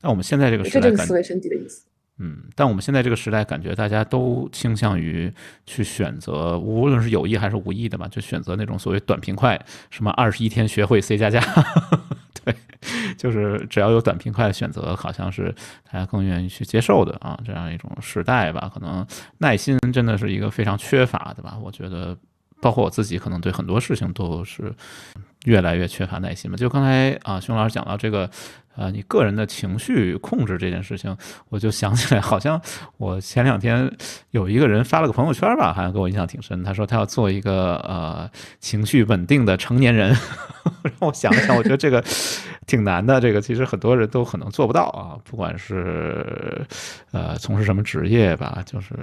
[0.00, 1.86] 那我们现在这个这就是思维升级的意思。
[2.20, 5.32] 嗯，但我们现在这个时代，感觉大家都倾向于
[5.66, 11.40] 去选择，无论是有意还是无意的吧，就选择那种所谓短平快，什么二十一天学会 C 加加。
[12.44, 12.52] 对，
[13.16, 15.54] 就是只要有短平快的选择，好像是
[15.92, 18.68] 大家更愿意去接受的啊，这样一种时代吧。
[18.74, 19.06] 可能
[19.38, 21.56] 耐心真的是一个非常缺乏的吧。
[21.62, 22.16] 我觉得，
[22.60, 24.74] 包括我自己，可能对很多事情都是
[25.44, 26.56] 越来越缺乏耐心嘛。
[26.56, 28.28] 就刚才啊，熊老师讲到这个。
[28.76, 31.16] 啊，你个人的情绪控制这件事情，
[31.48, 32.60] 我就想起来，好像
[32.96, 33.90] 我前两天
[34.30, 36.62] 有一个人发了个朋友圈吧，好像给我印象挺深。
[36.62, 40.14] 他说他要做一个呃情绪稳定的成年人，
[40.84, 42.00] 让我想了想，我觉得这个
[42.68, 43.20] 挺难的。
[43.20, 46.64] 这个其实很多人都可能做不到啊，不管是
[47.10, 48.94] 呃从事什么职业吧，就是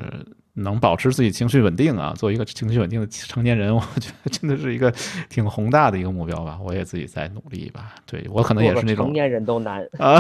[0.54, 4.90] 能保持自己情绪稳定啊，做一个情绪稳定的成年人，我觉得真的是一个
[5.28, 6.58] 挺宏大的一个目标吧。
[6.64, 7.96] 我也自己在努力吧。
[8.06, 9.65] 对我可能也是那种成年人都。
[9.66, 10.18] 难 啊，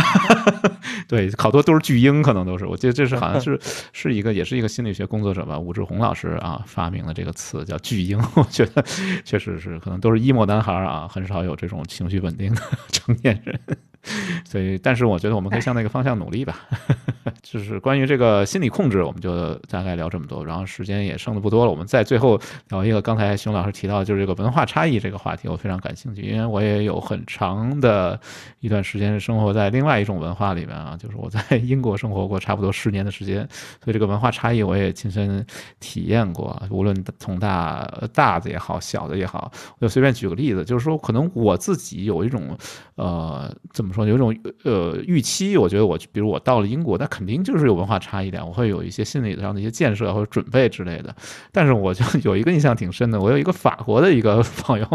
[1.08, 2.66] 对，好多都是巨婴，可能都是。
[2.66, 3.58] 我记得这是好像是
[3.94, 8.20] 是一个，也是一个心理学工作者吧，武志红老师啊发明了这个词叫巨婴。
[8.36, 8.84] 我觉得
[9.24, 13.58] 确实是，可能都是 emo 男孩啊，很少有这种情绪稳定的成年人。
[14.46, 16.60] 所以，但是我觉得我们可以向那个方向努力吧。
[17.42, 20.46] 就是关于这个心理控制，我们就大概聊这么多。
[20.46, 22.40] 然后时间也剩的不多了，我们在最后
[22.70, 28.20] 聊一个刚才熊老师提到，就是这个文化差异这个话题，我非常感兴趣，因为我也有很长的
[28.60, 33.48] 一段时间是生活在另外一种文化里面啊，就是我在英国生活过差不多十年的时间，
[33.84, 35.44] 所以这个文化差异我也亲身
[35.80, 36.62] 体验过。
[36.70, 42.56] 无论从大大的也好，小的也好，我就随便举个例子，就是说可能我自己有一种
[42.96, 43.95] 呃怎么。
[43.96, 51.16] 说有种呃预期，我觉得我比如我到了英国，那肯定就是有文化差异的，我会有一些心理上的一些建设或者准备之类的。
[51.52, 54.86] 但是我就有一个印象挺深的，我有一个法国的一个朋友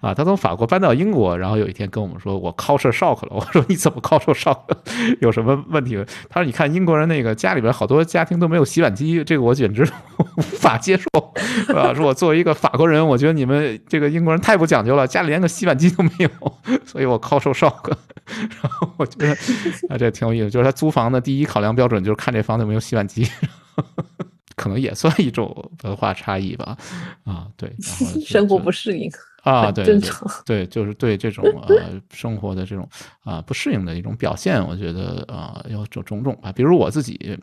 [0.00, 3.28] 啊，他从法国搬到英国，然后有一天跟我们说我 culture shock 了。
[3.30, 4.58] 我说你怎么 culture shock？
[5.22, 5.96] 有什么问题？
[6.28, 9.86] 他说你看英国人那个家里边好多家庭都没有洗碗机，这个我简直
[10.36, 11.04] 无法接受
[11.74, 11.94] 啊！
[11.94, 16.28] 说我作为一个法国人，我觉得你们这个英国人太不讲究了，家里连个洗碗机都没有，
[16.84, 17.92] 所以我 culture shock。
[18.62, 19.32] 然后我觉得
[19.88, 20.50] 啊，这挺有意思。
[20.50, 23.28] 就是他租房的第一考量标准就是看这房子有没有洗碗机，
[24.56, 26.76] 可能也算一种文化差异吧。
[27.24, 27.74] 啊，对，
[28.24, 29.10] 生活不适应
[29.42, 30.28] 啊，对，正常。
[30.44, 32.88] 对，就是对这种呃生活的这种
[33.24, 36.52] 啊不适应的一种表现，我觉得啊有种种种吧。
[36.52, 37.38] 比如我自己。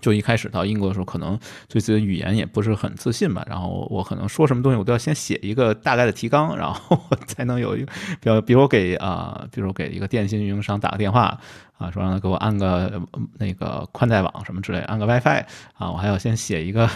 [0.00, 1.38] 就一开始到英国的时候，可能
[1.68, 3.44] 对自己的语言也不是很自信吧。
[3.48, 11.38] 然后我可能说什么东西，我都要先写一个大概的提纲，然后 才能有一个，比如比如给啊，比如给一个电信运营商打个电话
[11.82, 13.00] 啊，说让他给我安个
[13.38, 16.88] 那个宽带网什么之类，安个 WiFi 啊，我还要先写一个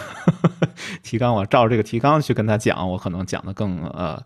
[1.02, 4.22] 提纲，我照着这个提纲去跟他讲，我可能讲的更呃，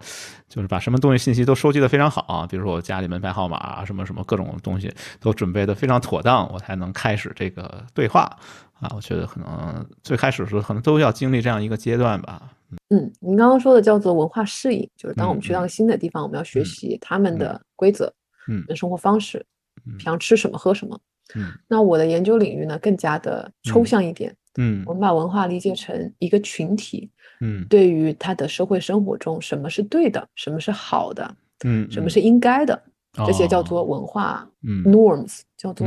[0.49, 8.37] 就是把什么东西信息都收集的非常好，啊比如说我家里门牌号码啊什么什么各种东西都准备的非常妥当，我才能开始这个对话。
[8.81, 12.51] 啊，我觉得可能最开始的时候，可能都要经历这样一个阶段吧。
[12.89, 18.11] 嗯，您刚刚说的叫做文化适应，就是当我们去到新的地方，我们要学习他们的规则，
[18.49, 19.45] 嗯，生活方式，
[19.85, 20.99] 平常吃什么喝什么。
[21.35, 24.35] 嗯，那我的研究领域呢，更加的抽象一点。
[24.59, 27.09] 嗯，我们把文化理解成一个群体。
[27.41, 32.83] 嗯，对于他的社会生活中，什么是对的，什么是好的，嗯，什么是应该的，
[33.27, 34.47] 这些叫做文化。
[34.63, 35.87] 嗯，norms 叫做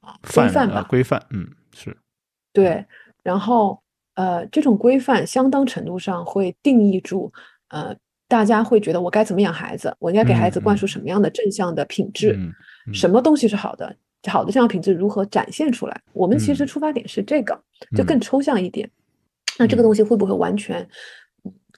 [0.00, 1.20] 啊规范吧，规范。
[1.30, 1.96] 嗯，是。
[2.52, 2.84] 对，
[3.22, 3.82] 然后
[4.14, 7.32] 呃，这种规范相当程度上会定义住，
[7.70, 7.96] 呃，
[8.28, 12.38] 大家会觉得我该怎么养孩子，我应该给孩子灌输什么样的正向的品质，
[12.92, 13.94] 什么东西是好的，
[14.28, 16.00] 好的这样品质如何展现出来？
[16.12, 17.58] 我们其实出发点是这个，
[17.96, 18.90] 就更抽象一点。
[19.58, 20.88] 那这个东西会不会完全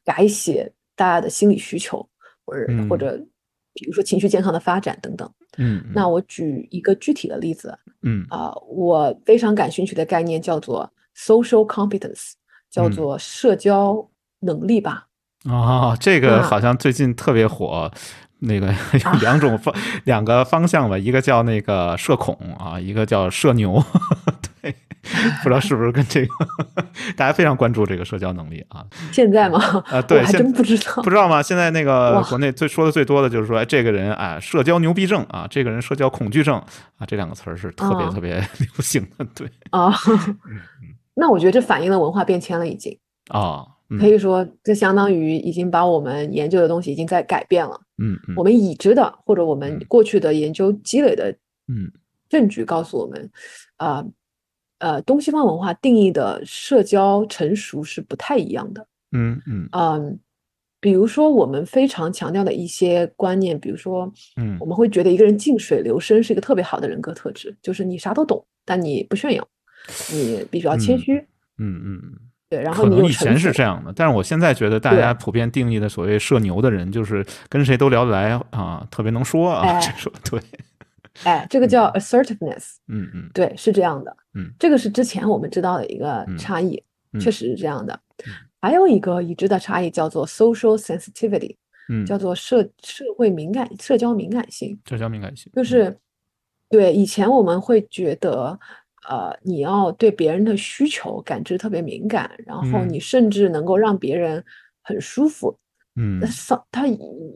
[0.05, 2.07] 改写大家的心理需求，
[2.45, 3.19] 或者或者
[3.73, 5.31] 比如说情绪健康的发展等等？
[5.59, 7.77] 嗯，那我举一个具体的例子。
[8.03, 12.33] 嗯啊，我非常感兴趣的概念叫做 social competence，
[12.71, 14.09] 叫做社交
[14.41, 15.07] 能力吧。
[15.45, 17.91] 哦，这个好像最近特别火。
[18.41, 19.75] 那个 有两种方
[20.05, 23.83] 两个方向吧，一个叫那个社恐啊，一个叫社牛。
[24.63, 24.75] 对，
[25.43, 26.29] 不知道是不是跟这个
[27.17, 28.85] 大家非常关注这个社交能力啊？
[29.13, 29.59] 现在吗？
[29.89, 31.43] 啊，对，还真不知道，不知道吗？
[31.43, 36.57] 现在那个国内最说的最多的就是说，哎，这个人啊，社交牛逼症啊，这个人社交恐惧症
[36.99, 39.25] 啊，这两个词儿是特别特别流行的。
[39.35, 39.91] 对啊，
[41.17, 43.65] 那我觉得这反映了文化变迁了，已经啊。
[43.99, 47.81] 可以说，这相当于已经把我们研究的东西已经在改变了。
[47.99, 51.31] 嗯嗯，我们已知的或者我们过去的研究积累的
[51.67, 51.91] 嗯
[52.29, 53.31] 证据告诉我们，
[53.77, 54.05] 啊
[54.79, 58.87] 呃，东西方文化定义的社交成熟是不太一样的。
[59.13, 60.19] 嗯嗯嗯，
[60.81, 69.47] 比如说我们非常强调的一些观念，比如说，嗯，我们会觉得一个人静水流深是一个特别好的人格特质，就是你啥都懂，但你不炫耀，
[70.13, 71.19] 你必须要谦虚。
[71.59, 72.01] 嗯嗯。
[72.51, 80.41] 对，然后你以前是这样的，但是我现在觉得大家普遍定义的所谓社牛的人，就是跟谁都聊得来啊，特别能说啊， 这说对。
[81.23, 82.75] 哎，这个叫 assertiveness。
[82.89, 84.17] 嗯嗯，对，是这样的。
[84.35, 86.83] 嗯，这个是之前我们知道的一个差异，
[87.21, 87.97] 确实是这样的。
[88.61, 91.55] 还有一个已知的差异叫做 social sensitivity，
[91.89, 94.77] 嗯，叫做社社会敏感、社交敏感性。
[94.89, 95.97] 社交敏感性就是
[96.69, 98.59] 对以前我们会觉得。
[99.09, 104.45] 呃，你要对别人的需求感知特别敏感，然后你甚至能够让别人
[104.83, 105.57] 很舒服。
[105.97, 106.85] 嗯，上他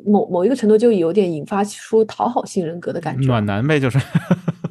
[0.07, 3.99] 某某一个程度就有点引发出讨好性人格的感觉，暖男呗，就是。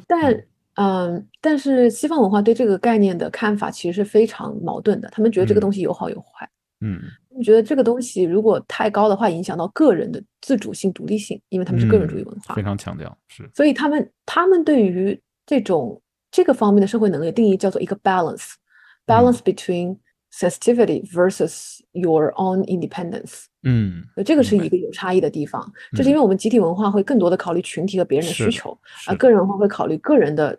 [0.06, 0.44] 但
[0.76, 6.48] 嗯，但是西方文化对这个概念的看法其实是非常矛盾的，他们觉得这个东西有好有坏。
[6.80, 13.48] 嗯，他们觉得这个东西如果太高的话，影响到个人的自主性、独立性，因为他们是个人主义文化，非常强调是。
[13.52, 16.00] 所以他们他们对于这种。
[16.34, 19.96] 这个方面的社会能力定义叫做一个 balance，balance between
[20.32, 23.44] sensitivity versus your own independence。
[23.62, 25.72] 嗯，这个是一个有差异的地方。
[25.92, 28.76] 这是因为我们集体文化会更多的考虑群体和别人的需求，
[29.06, 30.58] 而个人文化会考虑个人的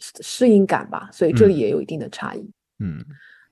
[0.00, 2.50] 适应感吧，所以这里也有一定的差异。
[2.80, 2.98] 嗯，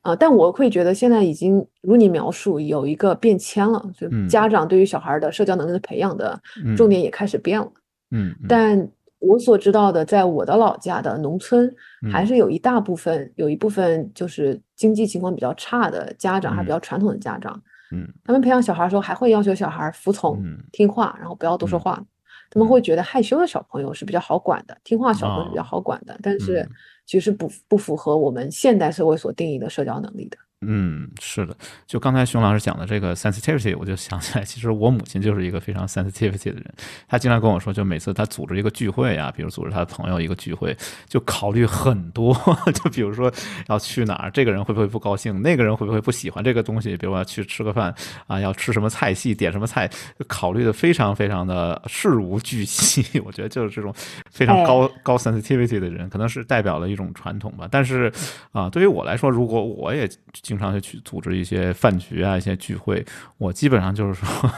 [0.01, 6.37] 啊，但我会觉得现在已经如你描述有一个变迁了，就家长对于小孩的社交能力的培养的
[6.77, 7.73] 重点也开始变了。
[8.11, 8.91] 嗯，但。
[9.23, 11.73] 我所知道的，在我的老家的农村，
[12.13, 17.63] 还是有一大部分，有一部分就是经济情况比较差的家长，还比较传统的家长，
[17.93, 20.43] 嗯，他们培养小孩的时候，还会要求小孩服从、
[20.73, 22.05] 听话，然后不要多说话。
[22.51, 26.69] 他们会觉得害羞的小朋友是比较好管的，听话小朋友比较好管的，但是
[27.07, 30.37] 其实不不符合我们现代社会所定义的社交能力的。
[30.65, 31.57] 嗯，是的，
[31.87, 36.75] 就刚才熊老师讲的这个 sensitivity，我就想起来，其实我母亲就是一个非常 sensitivity 的人。
[37.09, 40.77] 她经常跟我说，就每次她组织一个聚会啊，比如组织她的朋友一个聚会，
[41.09, 42.35] 就考虑很多，
[42.75, 43.33] 就比如说
[43.69, 47.95] 要去哪儿，这个人会不会不高兴，那个人会不会不喜欢这个东西，比如我要去吃个饭
[48.27, 49.91] 啊，要吃什么菜系，点什么菜，
[50.27, 53.21] 考虑的非常非常的事无巨细。
[53.25, 53.93] 我觉得就是这种
[54.31, 57.69] 非常高高 sensitivity 的人，可能是代表了一种传统吧。
[57.71, 58.13] 但是
[58.53, 60.09] 啊，对于我来说，如果我也
[60.53, 63.03] 经常就去组织一些饭局啊，一些聚会，
[63.39, 64.51] 我基本上就是说，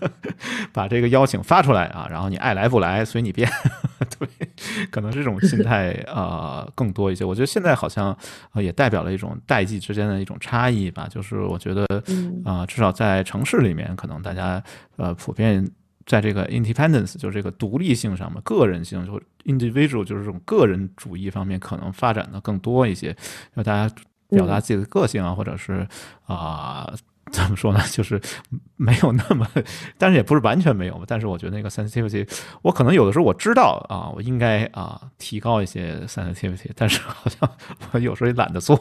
[0.72, 3.46] 把这个邀请发出来啊，然后你爱来不来随你便。
[4.18, 4.26] 对，
[4.90, 7.22] 可能这种心态 呃更多一些。
[7.22, 8.16] 我觉得现在好像
[8.54, 11.06] 也代表了一种代际之间的一种差异吧。
[11.06, 11.84] 就是我觉得
[12.46, 14.62] 啊，至少在城市里面，可能大家
[14.96, 15.70] 呃普遍
[16.06, 23.16] 在这个 independence 就是这个独立性上面，个人性就 individual 就是这种个人主义方面，可能发展的更多一些，因
[23.56, 23.94] 为大家。
[24.32, 25.86] 表达自己的个性啊，或者是
[26.26, 26.92] 啊，
[27.30, 27.80] 怎么说呢？
[27.90, 28.20] 就是
[28.76, 29.46] 没有那么，
[29.96, 31.02] 但是也不是完全没有。
[31.06, 32.28] 但是我觉得那个 sensitivity，
[32.62, 37.50] 我可能有的时候我知道啊，我应该啊提高一些 sensitivity，但是好像
[37.92, 38.76] 我有时候也懒得做。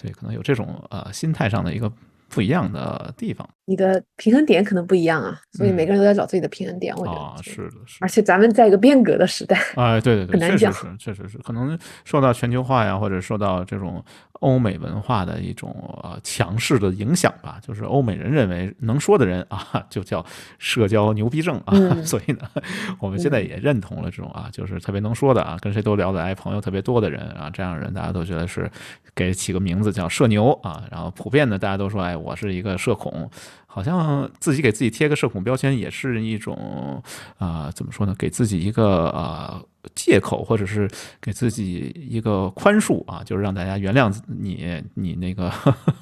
[0.00, 1.90] 对，可能有这种呃心态上的一个。
[2.30, 6.94] 不一样的地方，你的平衡点可能不一样啊，所以每个人都在找自己的平衡点。
[6.94, 7.96] 我觉得是的，是。
[8.02, 14.04] 而且咱们在一个变革的时代，哎，对对对，很难讲，确实是，确实是，可能受到全球化呀，或者受到这种
[14.40, 15.72] 欧美文化的一种
[16.02, 17.58] 呃强势的影响吧。
[17.62, 20.24] 就是欧美人认为能说的人啊， 就叫
[20.58, 21.72] 社交牛逼症啊，
[22.04, 22.48] 所以呢，
[23.00, 28.70] 我们现在也认同了这种啊，就是特别能说的啊，跟谁都聊得来，朋友特别多的人啊，这样的人大家都觉得是
[29.14, 32.18] 给起个名字叫社牛啊，然后普遍的大家都说哎。
[32.18, 33.30] 我是一个社恐，
[33.78, 37.00] 好像自己给自己贴个社恐标签也是一种
[37.38, 38.12] 啊，怎么说呢？
[38.18, 39.62] 给自己一个啊
[39.94, 45.48] 借口，或者是给自己一个宽恕啊，就是让大家原谅你，你那个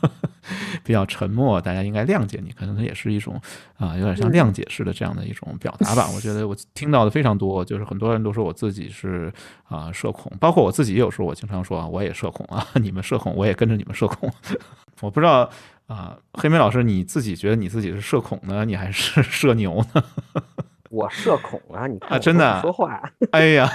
[0.83, 3.39] 比较沉默，大家应该谅解你，可能也是一种
[3.77, 6.09] 啊，有点像谅解式的这样的一种表达吧。
[6.15, 9.31] 我觉得我听到的非常多，就是很多人都说我自己是
[9.65, 14.33] 啊社恐，包括我自己有时候我经常说啊，我也社恐啊， 你们社恐，我也跟着你们社恐。
[15.03, 15.51] 我不知道
[15.87, 20.03] 啊，黑莓老师，你自己觉得你自己是社恐呢，你还是 社牛呢？
[20.91, 23.69] 我社恐啊，你看啊，真的说话，哎呀，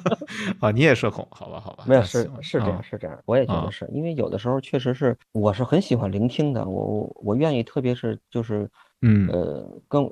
[0.60, 8.70] 啊，你也社恐，好吧，好吧，没有是是这啊样是这样，我也觉啊得是因为有的时候确实是我是很喜欢聆听的，我我我愿意，特别是就是
[9.02, 9.32] 嗯。
[9.32, 10.02] 呃跟，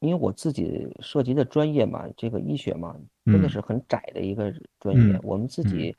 [0.00, 2.96] 因为我自己涉及的专业嘛，这个医学嘛，
[3.30, 3.48] 真的嗯。
[3.48, 5.16] 是很窄的一个专业。
[5.16, 5.64] 嗯，我们自嗯。
[5.64, 5.96] 己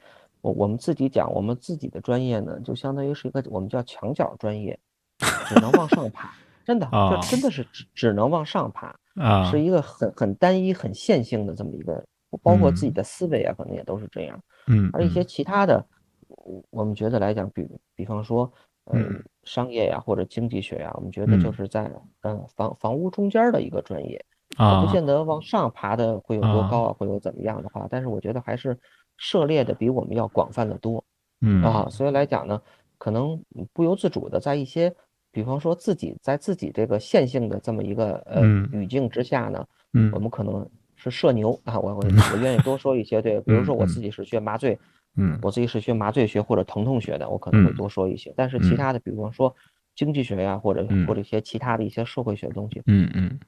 [0.48, 4.78] 我我们自己讲，我们自己的专业呢，就相当于是一个我们叫墙角专业，
[5.48, 6.34] 只能往上爬，
[6.66, 8.96] 真的，啊这真的是只只能往上爬。
[9.16, 12.06] 啊是一个很很单一、很线性的这么一个，
[12.44, 14.40] 包括自己嗯的思维啊，可能也都是这样。
[14.68, 15.84] 嗯而一些其他的，
[16.28, 18.52] 我我们觉得来讲，比比方说，
[18.86, 21.92] 呃嗯，商业呀或者经济学呀，我们觉得就嗯是在
[22.22, 24.24] 嗯房房屋中间的一个专业，
[24.56, 28.78] 不见得往上爬的会有多啊高啊，会有怎么样的话，但是我觉得还是
[29.18, 31.04] 涉猎的比我们要广泛的多。
[31.42, 32.62] 嗯啊，所以来讲呢，
[32.98, 33.40] 可能
[33.74, 34.92] 不由自主的在一些，
[35.32, 40.30] 比方说自己在自己这个线性的这么一个呃嗯语境之下呢，嗯我们。
[40.30, 42.04] 可能是社牛啊，我我
[42.34, 44.78] 我愿意多说一些，对， 比如说我自己是学麻醉，
[45.16, 49.56] 嗯我自己是学麻醉学或者疼痛学的，我可能会嗯多说一些，但是其嗯他的，比方说
[49.96, 53.40] 经济学呀，或者嗯或者一些其他的一些社会学的东西，嗯嗯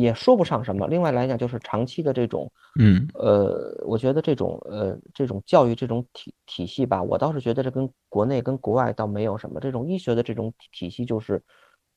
[0.00, 0.86] 也说不上什么。
[0.86, 2.50] 另外来讲，就是长期的这种。
[2.78, 9.58] 嗯呃，我觉得这种呃这种教育这种体体系吧，我倒是觉得这跟国内跟国外倒没有什么。
[9.58, 11.42] 这种医学的这种体体系，就是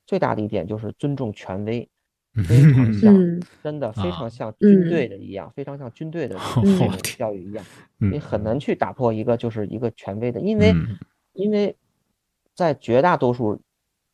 [0.04, 1.88] 最大的一点就是尊重权威，
[2.48, 7.64] 非常像嗯真的非啊常像军嗯队的一样，非常像军队的这种 教育一样，
[8.00, 10.98] 嗯你很难去打破一个就是一个权威的，因为嗯
[11.34, 11.76] 因为
[12.56, 13.60] 在绝大多数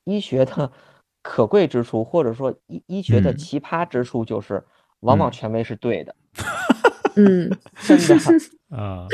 [0.05, 0.71] 医学的
[1.29, 3.37] 可贵之处，或者说医医学的嗯。
[3.37, 4.65] 奇葩之处，就是
[5.01, 5.33] 往往嗯。
[5.33, 6.15] 权威是对的。
[7.17, 7.51] 嗯，
[7.87, 8.15] 真的，
[8.75, 9.07] 啊，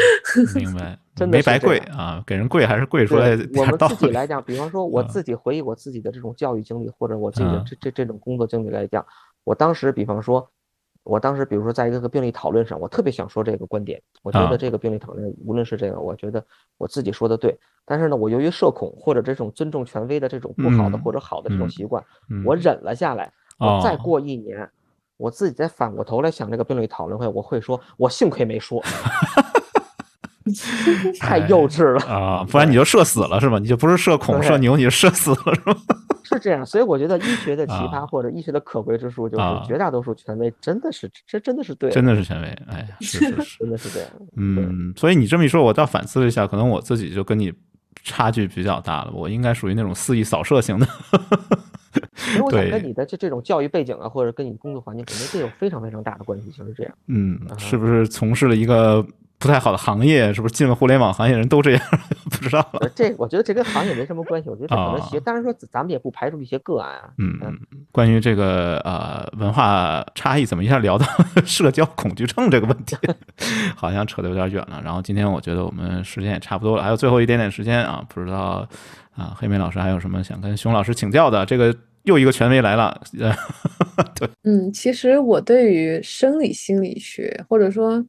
[0.55, 5.09] 明白，真的没白是这样跪啊，给人贵还是贵出来对我们点道理自己来讲，比方说我嗯。
[5.09, 7.65] 自己回忆我自己的这种教育经历，或者我自己的嗯。
[7.67, 9.05] 这这这种工作经历来讲，
[9.43, 10.49] 我当时比方说，
[11.05, 16.45] 我当时比如说在一个个病例讨论上，我特别想说这个观点，我觉啊得这个病例讨论无论是这个，我觉得
[16.79, 24.69] 我自己说的对，但是呢，我由于社恐或者这种尊重权威的这种不好的嗯或者好的这种嗯习惯，嗯我忍了下来，我再哦过一年。
[25.17, 28.83] 我自己再反过头来想这个病例讨论会，我会说，我幸亏没说，
[31.21, 32.05] 太哎幼稚了。
[32.07, 33.61] 啊，不然你就社死了是吧？
[33.61, 35.77] 你就不是社恐社牛，你就社死了是吧？
[36.25, 44.11] 是这样，所以我觉得医学的奇啊葩或者医学的可贵之处，就啊是绝大多数权威真的是这真的是对，真的是权威，哎呀，是是是，真的是这样。
[44.37, 47.53] 嗯，所以你这么一说，我倒反思了一下，可能我自己就跟你
[48.03, 50.89] 差距比较大了，我应该属于那种肆意扫射型的。
[52.35, 56.51] 因为我想对跟你的这这种教育背景啊，或者跟你工作环境，肯定这有非常非常大的关系。
[56.51, 59.05] 就是这样，嗯，啊是不是从事了一个
[59.39, 60.32] 不太好的行业？
[60.32, 61.82] 是不是进了互联网行业人都这样？
[62.30, 62.80] 不知道了。
[62.80, 64.49] 呃这我觉得这跟行业没什么关系。
[64.49, 67.11] 我觉得这可能啊学，当然说咱们也不排除一些个案啊。
[67.18, 67.39] 嗯，
[67.93, 71.07] 关于这个呃文化差异，怎么一下聊到
[71.45, 72.97] 社交恐惧症这个问题，
[73.76, 74.80] 好像扯得有点远了。
[74.85, 78.66] 然后今天我觉得我们时间也差不多了，还有最后一点点时间啊，不知道
[79.14, 81.45] 啊，黑妹老师还有什么想跟熊老师请教的？
[81.45, 81.74] 这个
[82.05, 83.35] 又一个权威来了，呃，
[84.14, 88.05] 对，嗯，其实我对于生理心理学，或者说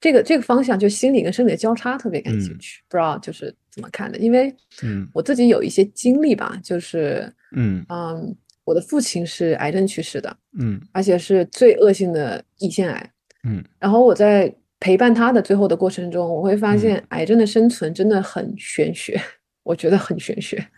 [0.00, 2.58] 这个这个方向，就心理跟生理的交叉特别感兴嗯。
[2.58, 5.08] 趣，不知道就是怎么看的，因为嗯。
[5.12, 7.84] 我自己有一些经历吧，就是嗯。
[7.88, 10.80] 嗯，我的父亲是癌症去世的，嗯。
[10.92, 13.10] 而且是最恶性的胰腺癌。
[13.44, 13.64] 嗯。
[13.78, 16.78] 然后我在陪伴他的最后的过程中，我会发嗯。
[16.78, 19.18] 现癌症的生存真的很玄学，
[19.64, 20.70] 我觉得很玄学，嗯。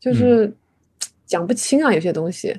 [0.00, 0.50] 就是
[1.26, 2.56] 讲不清啊，有些东西。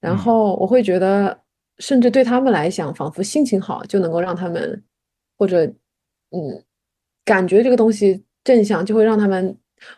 [0.00, 0.16] 然嗯。
[0.16, 1.38] 后我会觉得，
[1.78, 4.82] 甚至对他们来讲，仿佛心情好就能够让他们，
[5.42, 5.66] 或者
[6.30, 6.62] 嗯，
[7.24, 9.56] 感觉这个东西正向，就会让他们，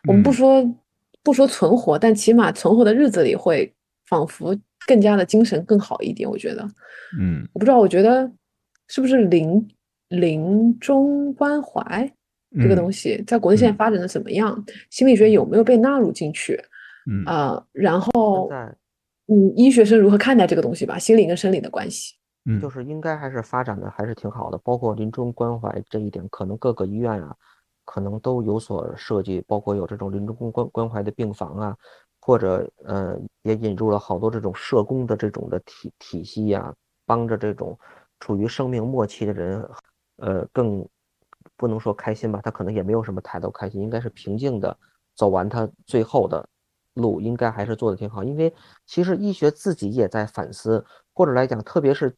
[0.09, 0.75] 我们不嗯说
[1.23, 3.71] 不说存活，但起码存活的日子里会
[4.09, 6.27] 仿佛更加的精神更好一点。
[6.29, 6.67] 我觉得。
[7.21, 8.33] 嗯我不知道，我觉得
[8.89, 9.69] 是不是临
[10.09, 12.11] 临终关怀
[12.63, 14.65] 这个东西，西，在国内现在嗯发展的怎么样？
[14.89, 16.59] 心理学有没有被纳入进去？
[17.07, 18.51] 嗯啊，然后，
[19.29, 20.99] 嗯，医学生如何看待这个东西吧？
[20.99, 22.15] 心理跟生理的关系。
[22.47, 27.35] 嗯就是应该还是发展的还是挺好的，包括临终关怀这一点，可能各个医院啊，
[27.85, 31.77] 可能都有所设计，包括有这种临终关关怀的病房啊，
[32.21, 36.75] 或者呃也引入了好多这种社工的这种的体体系呀，
[37.07, 37.79] 帮着这种
[38.21, 39.69] 处于生命末期的人，
[40.17, 40.87] 呃更
[41.57, 44.77] 不能说开心吧，他可能也没有什么太多开心，应该是平静的
[45.15, 46.47] 走完他最后的
[46.95, 48.25] 路，应该还是做的挺好。
[48.25, 48.53] 因为
[48.87, 52.15] 其实医学自己也在反思，或者来讲，特别是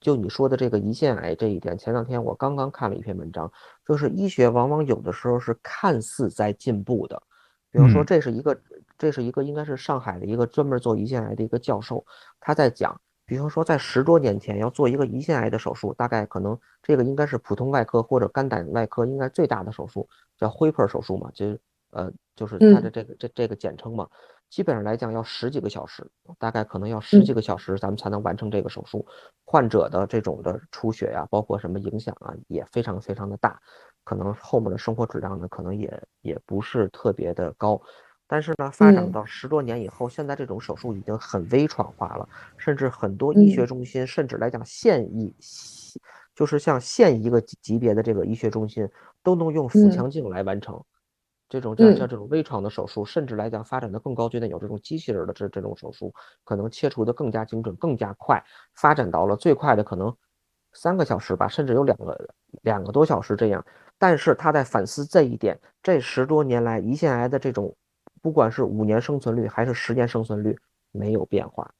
[0.00, 3.50] 就你说的这个胰腺癌这一点，前两天我刚刚看了一篇文章，
[3.86, 7.22] 就是医学往往有的时候是看似在进步的，
[7.70, 8.58] 比如说这是一个。
[8.98, 12.02] 这是一个应该是上海的一个专门做胰腺癌的一个教授，
[12.40, 21.58] 他在讲，比方说在十多年前要做一个胰腺癌的手术，大概可能这个应该是普通外科或者肝胆外科应该最大的手术，叫辉珀手术嘛，就
[21.90, 24.08] 呃就是它的这个这这个简称嘛，
[24.48, 29.04] 基本上来讲要十几个小时，大概可能要十几个小时咱们才能完成这个手术，
[29.44, 33.60] 患者的这种的出血呀，包括什么影响啊，也非常非常的大，
[34.04, 37.80] 可能后面的生活质量呢，可能也也不是特别的高。
[38.28, 45.32] 但是呢，发展到十多年以后，现在这种手术已经很微创化了，甚至很多医学中心，甚至来讲县一，
[46.34, 48.88] 就是像县一个级别的这个医学中心，
[49.22, 50.82] 都能用腹腔镜来完成
[51.48, 56.12] 这种像像这种微创的手术，甚至来讲发展的更高阶段，有这种机器人的这这种手术，
[56.44, 58.42] 可能切除的更加精准、更加快，
[58.74, 60.14] 发展到了最快的可能
[60.72, 62.28] 三个小时吧，甚至有两个
[62.62, 63.64] 两个多小时这样。
[63.98, 67.74] 但是他在反思这一点，这十多年来胰腺癌的这种。
[68.22, 70.58] 不管是五年生存率还是十年生存率
[70.90, 71.70] 没有变化，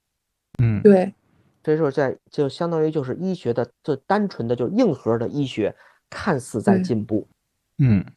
[0.63, 1.13] 嗯，对，
[1.61, 5.75] 这就是在就相当于就是医学的最单纯的就硬核的医学
[6.09, 7.35] 看似在进步，嗯，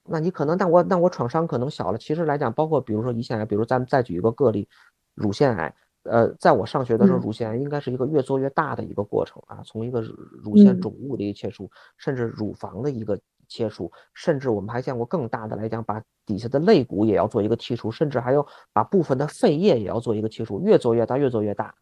[0.03, 4.67] 那你可能但我那我创伤可能小了，其实来讲，包括比如说胰腺癌，比如咱们再举一个个例，
[5.15, 13.19] 乳腺癌，呃，在我上学的时候，乳腺癌应该是一个越做越大的一个过程啊，从一个乳腺肿物的一个切除，甚至乳房的一个。
[13.51, 21.73] 切除，甚至我们还见过更大的来讲，把底下的肋骨也要做一个剔除，甚至还有把部分的肺叶也要做一个切除，越做越大，越做越大，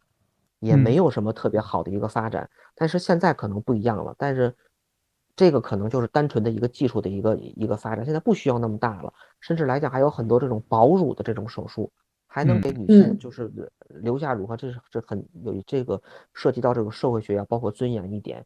[0.60, 2.48] 也没有什么特别好的一个发展。
[2.74, 4.56] 但是现在可能不一样了，但是
[5.38, 11.88] 这个可能就是单纯的一个技术的一个一个发展，现在不需要那么大了，甚至来讲还有很多这种保乳的这种手术，
[12.26, 13.48] 还能给女性就是
[13.88, 16.02] 留下乳房，这是这很有这个
[16.34, 18.44] 涉及到这个社会学呀，包括尊严一点。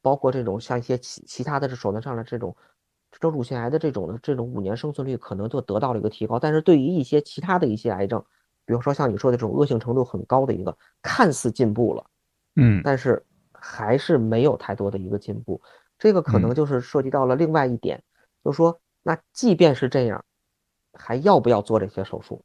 [0.00, 2.56] 包括这种像一些其其他的这手段上的这种，
[3.12, 8.18] 这种乳腺癌的这种的这种五年生存率可能就得到了一个提高，但是对于一些其他的一些癌症，
[8.64, 12.06] 比如说像你说的这种恶性程度很高的一个，看似进步了，
[12.56, 13.22] 嗯，但是
[13.52, 15.60] 还是没有太多的一个进步，
[16.04, 18.02] 这个可能就是涉及到了另外一点，
[18.44, 20.22] 就是说，那即便是这样，
[20.92, 22.44] 还要不要做这些手术？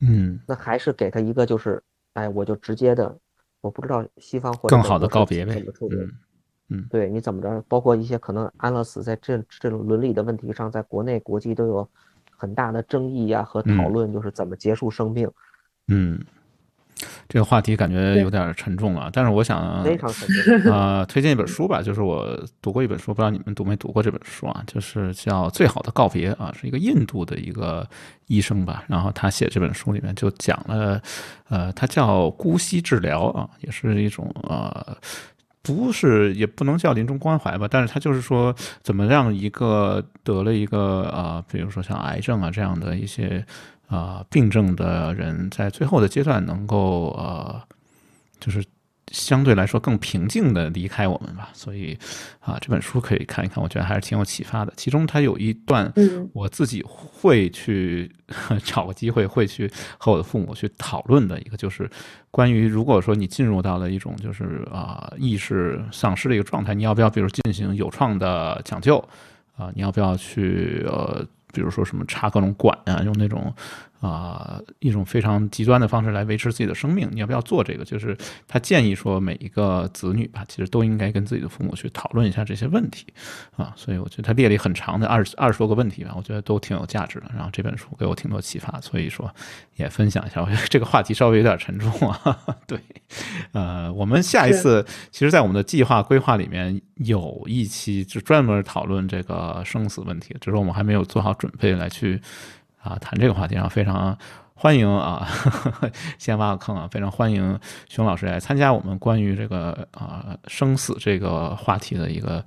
[0.00, 1.82] 嗯，那还是给他一个就是，
[2.12, 3.18] 哎，我就直接的，
[3.62, 5.96] 我不知道西方或者更好的告别呗，怎么处理？
[6.68, 11.90] 嗯，对你怎么着，包括一些可能安乐死，在这这种伦理的问题上，在国内国际都有
[12.30, 15.28] 很大的争议呀和讨论，就是怎么结束生命。
[15.88, 16.24] 嗯，
[17.28, 20.28] 这个话题感觉有点沉重了，但是我想非常沉
[20.62, 27.88] 重啊， 推荐一本书吧，就是我读过一本书，不知道你们读没读过这本书啊，就是叫《最好的告别》啊，是一个印度的一个
[28.26, 31.00] 医生吧，然后他写这本书里面就讲了，
[31.48, 34.96] 呃，他叫姑息治疗啊，也是一种呃。
[35.64, 43.46] 不是，也不能叫临终关怀吧，但是他就是说，怎么让一个得了一个呃，比如说像癌症啊这样的一些
[43.92, 47.62] 啊病症的人，在最后的阶段能够呃，
[48.40, 48.64] 就是。
[49.10, 51.98] 相对来说更平静的离开我们吧，所以
[52.40, 54.72] 啊，这本书可以看一看，我觉得还是挺有启发的。
[54.74, 55.92] 其中它有一段，
[56.32, 58.10] 我自己会去
[58.64, 61.90] 找个机会会去和我的父母去讨论的一个，就是
[62.30, 68.96] 关于如果说你进入到了一种就是啊意识丧失的一个状态，你要不要比如进行有创的抢救
[69.58, 69.70] 啊？
[69.74, 73.54] 你要不要去呃，比如说什么插各种管啊，用那种。
[74.02, 77.84] 啊，一种非常极端的方式来维持自己的生命，你要不要做这个？
[77.84, 78.18] 就是
[78.48, 83.06] 他建议说，每一个子女吧，其实都应该跟自己的父母去讨论一下这些问题
[83.56, 83.72] 啊。
[83.76, 87.30] 所以我觉得他列了很长的二十二十多个问题吧，我觉得都挺有价值的。
[87.32, 89.32] 然后这本书给我挺多启发，所以说
[89.76, 90.42] 也分享一下。
[90.42, 92.38] 我觉得这个话题稍微有点沉重啊。
[92.66, 92.80] 对，
[93.52, 102.20] 呃，我们下一次其实，在我们的计划规划里面有一期就专门讨论这个生死问题，只是我们还没有做好准备来去。
[102.82, 104.16] 啊，谈这个话题上非常
[104.54, 105.26] 欢迎啊，
[106.18, 112.44] 先挖个坑啊，非常欢迎熊老师来参加我们关于这个啊生死这个话题的一个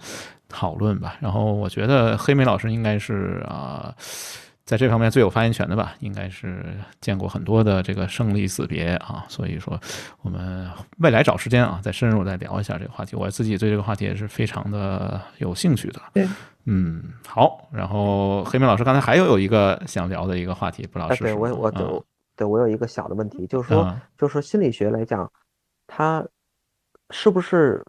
[0.48, 1.16] 讨论吧。
[1.20, 3.94] 然后我觉得黑莓老师应该是啊，
[4.66, 9.80] 在这方面最有发言权的吧，应该是见过很多的这个生离死别啊，所以说
[10.24, 10.68] 我们
[10.98, 13.16] 未来找时间啊，再深入再聊一下这个话题。
[13.16, 16.02] 我自己对这个话题也是非常的有兴趣的。
[16.14, 16.28] 对。
[16.66, 17.70] 嗯，好。
[17.72, 22.04] 然后黑妹老师刚才还有有一个想聊的一个话题，不知道是对我我就
[22.36, 25.32] 对我有一个小的问题，就是说，就是说心理学来讲，
[25.86, 26.26] 它
[27.12, 27.86] 是不是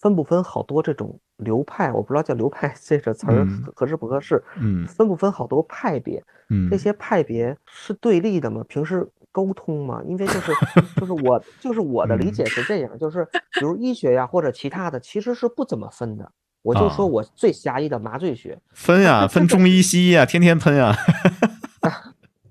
[0.00, 1.92] 分不分好多这种流派？
[1.92, 4.42] 我不知道叫流派 这个词儿合适不合适？
[4.60, 6.22] 嗯，分不分好多派别？
[6.50, 8.64] 嗯，这些派别是对立的吗？
[8.68, 10.00] 平时沟通吗？
[10.06, 10.52] 因为就是
[10.96, 13.26] 就是我就是我的理解是这样，就是
[13.58, 16.30] 比如医学呀或者其他的，其实是不怎么分的。
[16.62, 20.96] 我就说我最狭义的麻醉学分呀， 分中医西医啊，天天喷呀。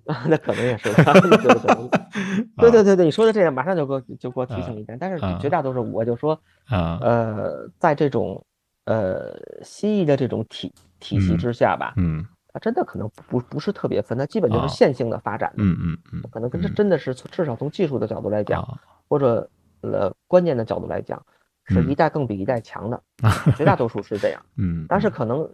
[0.06, 0.94] 啊，那可能也是，
[2.57, 6.40] 对对对对，你说的这个马上就给我就给我提醒一点，但是绝大多数我就说，
[7.02, 8.45] 呃，在这种
[8.86, 18.62] 呃西医的这种体体系之下吧，嗯，它真的可能不不是特别分，它基本就是线性的发展，嗯嗯嗯，可能跟这真的是至少从技术的角度来讲，
[19.07, 19.49] 或者
[19.82, 21.22] 呃观念的角度来讲，
[21.66, 23.03] 是一代更比一代强的，
[23.57, 25.49] 绝大多数是这样， 嗯，但是可能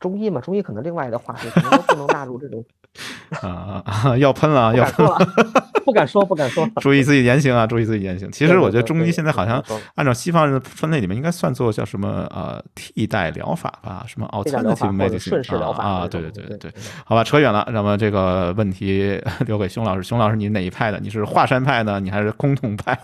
[0.00, 2.64] 中医嘛，中医可能另外的话题可能都不能纳入这种。
[3.42, 4.16] 啊啊！
[4.18, 5.16] 要喷了，要喷了，
[5.84, 6.68] 不敢说，不敢说。
[6.80, 8.30] 注意自己言行啊，注意自己言行。
[8.32, 9.62] 其实我觉得中医现在好像
[9.94, 14.04] 按照西方人的分类里面，应该算作叫什么呃替代疗法吧？
[14.08, 16.08] 什么 alternative medicine 顺势疗法啊？
[16.08, 16.72] 对对对对对。
[17.04, 20.02] 好吧，扯远了，那么这个问题留给熊老师。
[20.02, 20.98] 熊老师，你哪一派的？
[20.98, 22.00] 你是华山派呢？
[22.00, 22.98] 你还是崆峒派？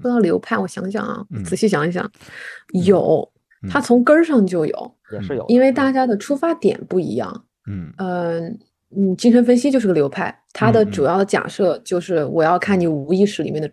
[0.00, 2.08] 说到流派，我想想啊，仔细想一想，
[2.84, 3.28] 有，
[3.68, 7.44] 它从根儿上就有，也是有，因为大家的出发点不一样。
[7.66, 8.58] 嗯嗯。
[8.94, 13.68] 嗯，精神分析就是个流派，它的主要的假设就是我要看你无意识里面的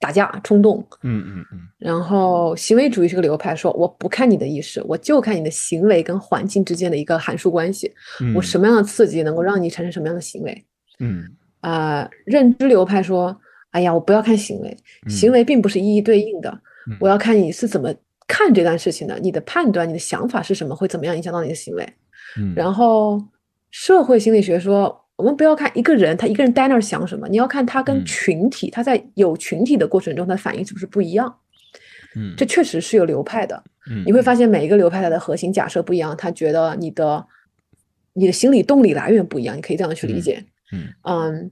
[0.00, 0.84] 打架冲动。
[1.02, 1.60] 嗯嗯嗯。
[1.78, 7.92] 然后行为主义是个流派，说我不看你的意识，我就看你的行为跟环境之间的一个函数关系。
[8.34, 10.64] 我什么样的刺激能够让你产生什么样的行为？
[10.98, 11.24] 嗯
[11.60, 13.34] 啊，认知流派说，
[13.70, 14.76] 哎呀，我不要看行为，
[15.08, 16.60] 行为并不是一一对应的，
[16.98, 17.94] 我要看你是怎么
[18.26, 21.88] 看这段事情的，你的判断、你的想法是什么，会怎么样影响到你的行为。
[22.36, 23.22] 嗯，然后。
[23.70, 31.38] 社会心理学说，我们不要看一个人，他一个人待那儿想什么，你要看他跟群体，他在有群体的过程中，他反应是不是不一样？
[32.16, 33.62] 嗯，这确实是有流派的。
[33.90, 37.24] 嗯，你会发现每一个流派它的核心假设不一样，他觉得你的
[38.14, 40.44] 你的心理动力来源不一样，你可以这样去理解。
[40.72, 41.50] 嗯嗯，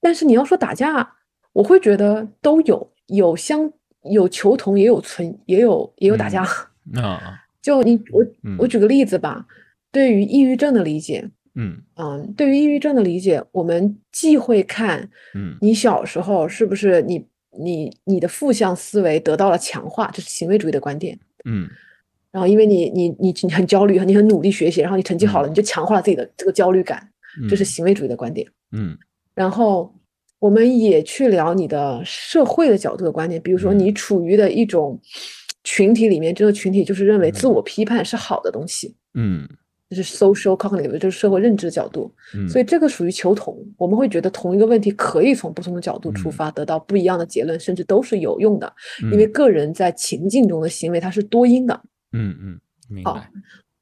[0.00, 1.08] 但是你要说打架，
[1.52, 3.70] 我会觉得都有，有相
[4.10, 6.42] 有求同，也有存，也有也有打架。
[6.96, 8.26] 啊，就你我
[8.58, 9.46] 我举个例子吧，
[9.92, 11.30] 对于抑郁症的理解。
[11.54, 11.82] 嗯。
[11.96, 17.24] 嗯，对于抑郁症的理解，我们既会看，嗯，你小时候是不是你
[17.58, 21.68] 你你的负向思维得到了强化，这是行为主义的观点，嗯，
[22.30, 27.06] 然后因为你你你你很焦虑，你很努力学习，然后你成绩好了，你就强化了自己的这个焦虑感，
[27.48, 28.96] 这是行为主义的观点，嗯，
[29.34, 29.94] 然后
[30.38, 34.98] 我们也去聊你的社会的角度的观点，比如说你处于的一种
[35.62, 39.46] 群体里面，这个群体就是认为自我批判是好的东西，嗯。
[39.94, 42.12] 就是 social cognitive，就是社会认知角度，
[42.48, 43.56] 所以这个属于求同。
[43.76, 48.72] 我们会觉得同一个问题可以从不同的角度出发，得到不一样的结论，甚至都是有用的。
[49.12, 51.80] 因为个人在情境中的行为它是多因的。
[52.12, 53.28] 嗯嗯，明白。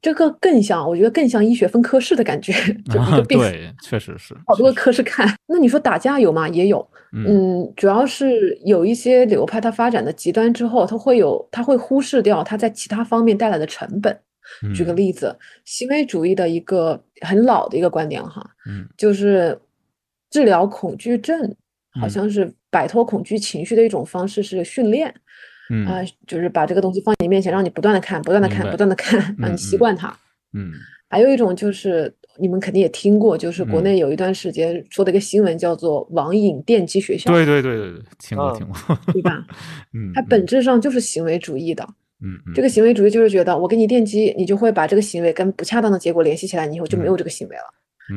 [0.01, 2.51] 这个更像，我觉得更像医学分科室的感觉，
[2.89, 3.37] 就一个病。
[3.37, 4.35] 对，确实是。
[4.47, 5.31] 好多个科室看。
[5.47, 6.49] 那你说打架有吗？
[6.49, 6.85] 也有。
[7.13, 14.17] 嗯，主要是有一些流派它发展的极端之后，它会有，它会忽视掉它在其他方面带来的成本。
[14.73, 19.59] 举个例子，行为主义的一个很老的一个观点哈，嗯，就是
[20.29, 21.55] 治疗恐惧症，
[21.99, 25.13] 好像是摆脱恐惧情绪的一种方式是训练，
[25.69, 25.85] 嗯。
[25.85, 30.07] 啊，就是把这个东西放你面前，让你不断的看，不断的看，不断的看，让你习惯它，
[30.53, 30.71] 嗯，
[31.09, 39.45] 还有一种就是你们肯定也听过，就是国内有一段时间说的一个新闻叫做网瘾电击学校，对对对对对，听过听过，对吧？
[39.93, 41.87] 嗯，它本质上就是行为主义的。
[42.23, 47.63] 嗯，这个行为主义就是觉得我给你电击，你就会把这个行为跟不恰当的结果联系起来，你以后就没有这个行为了。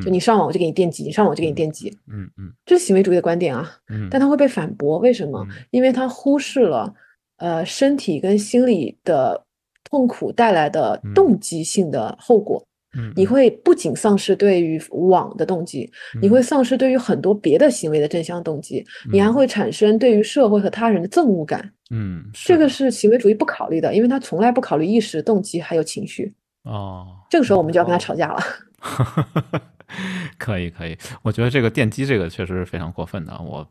[0.02, 1.88] 就你上网我就给你电击，你上网我就给你电击。
[2.10, 3.70] 嗯嗯，这是行为主义的观点啊。
[3.88, 5.46] 嗯，但他会被反驳，为什么？
[5.70, 6.92] 因为他忽视了
[7.36, 9.44] 呃身体跟心理的
[9.88, 12.66] 痛苦带来的动机性的后果。
[12.96, 15.88] 嗯，你会不仅丧失对于网的动机，
[16.20, 21.70] 你会丧失对于很多别的行为的正向动机，你还会产生对于社会和他人的憎恶感。
[21.96, 26.34] 嗯，这个是行为主义不考虑的，因为他从来不考虑意识、动机还有情绪。
[26.64, 28.42] 哦，这个时候我们就要跟他吵架了。
[30.36, 33.64] 可以，可以，我觉得这个电击这个确实是非常过分的，我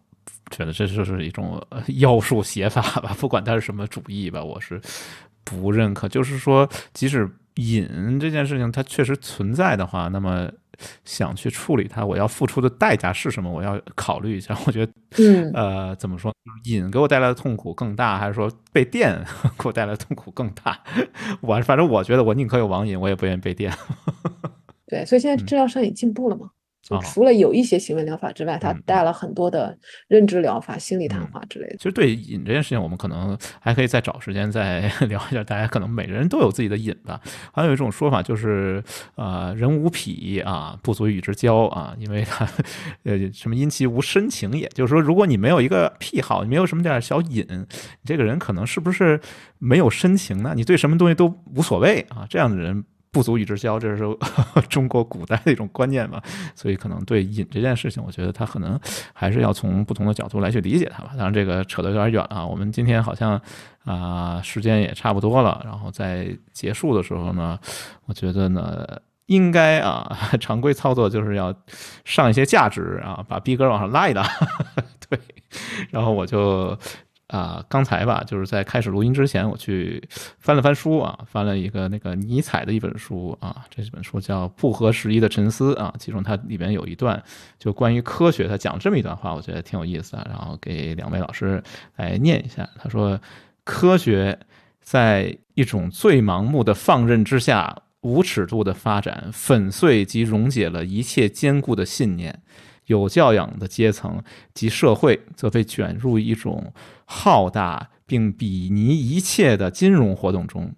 [0.49, 1.61] 觉得这就是一种
[1.97, 4.79] 妖术写法吧，不管它是什么主义吧，我是
[5.43, 6.07] 不认可。
[6.07, 10.49] 就是说，即使瘾这件事情它确实存在的话，那么。
[11.05, 13.49] 想去处理它，我要付出的代价是什么？
[13.49, 14.57] 我要考虑一下。
[14.65, 16.33] 我觉得，嗯，呃，怎么说？
[16.65, 19.23] 瘾给我带来的痛苦更大，还是说被电
[19.57, 20.77] 给我带来的痛苦更大？
[21.41, 23.71] 我反正我觉得，我宁可有网瘾，我也不愿意被电。
[24.89, 26.49] 对，所以现在治疗上也进步了嘛。
[26.83, 29.75] 就除了有一些行为疗法之外，它带了很多的
[30.09, 31.77] 认知疗法、心理谈话之类的。
[31.77, 35.41] 其实对瘾这件事情，我们可能还可以再找时间再 聊一下。
[35.45, 37.21] 大家可能每个人都有自己的瘾吧。
[37.53, 38.83] 还有一种说法就是，
[39.15, 42.45] 呃，人无癖啊，不足以与之交啊，因为他
[43.03, 44.67] 呃什么因其无深情也。
[44.75, 47.65] 就是说，如果你没有一个癖好，你没有什么点小瘾，你
[48.03, 49.17] 这个人可能是不是
[49.57, 50.51] 没有深情呢？
[50.53, 52.27] 你对什么东西都无所谓啊？
[52.29, 52.83] 这样的人。
[53.13, 54.03] 不足以之交，这是
[54.67, 56.19] 中国古代的一种观念嘛？
[56.55, 58.77] 所以可能对瘾这件事情，我觉得他可能
[59.13, 61.11] 还是要从不同的角度来去理解它吧。
[61.15, 62.43] 当然，这个扯得有点远啊。
[62.45, 63.39] 我们今天好像
[63.85, 65.61] 啊，时间也差不多了。
[65.63, 67.59] 然后在结束的时候呢，
[68.07, 68.83] 我觉得呢，
[69.27, 71.53] 应该啊， 常规操作就是要
[72.03, 74.27] 上一些价值啊，把逼格往上拉一拉。
[75.07, 75.19] 对，
[75.91, 76.75] 然后我就。
[77.27, 80.07] 啊，刚才吧，就是在开始录音之前，我去
[80.39, 87.21] 翻了翻书啊，翻了一个那个尼采的一本书啊，这本书叫《不合时宜的沉思》啊，其中它里边有一段
[87.57, 91.63] 就关于科学，他讲这么一段话，我觉得挺有意思的，然后给两位老师
[91.95, 92.69] 来念一下。
[92.77, 93.19] 他说
[93.63, 94.37] ：“科学
[94.81, 102.41] 在一种最盲目的放任之下，无尺度的发展，粉碎及溶解了一切坚固的信念。”
[102.85, 104.21] 有教养的阶层
[104.53, 106.73] 及社会则被卷入一种
[107.05, 110.73] 浩大并比拟一切的金融活动中。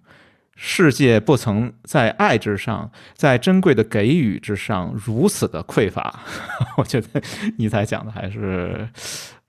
[0.54, 6.20] 世界不曾在爱之上，在珍贵的给予之上如此的匮乏。
[6.78, 7.20] 我觉得
[7.58, 8.88] 尼采讲的还是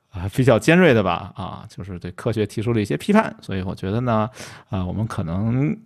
[0.09, 3.33] 啊比较尖锐的吧，啊，就是对科学提出了一些批判。
[3.41, 4.29] 所以我觉得呢，
[4.69, 5.77] 啊，我们可能。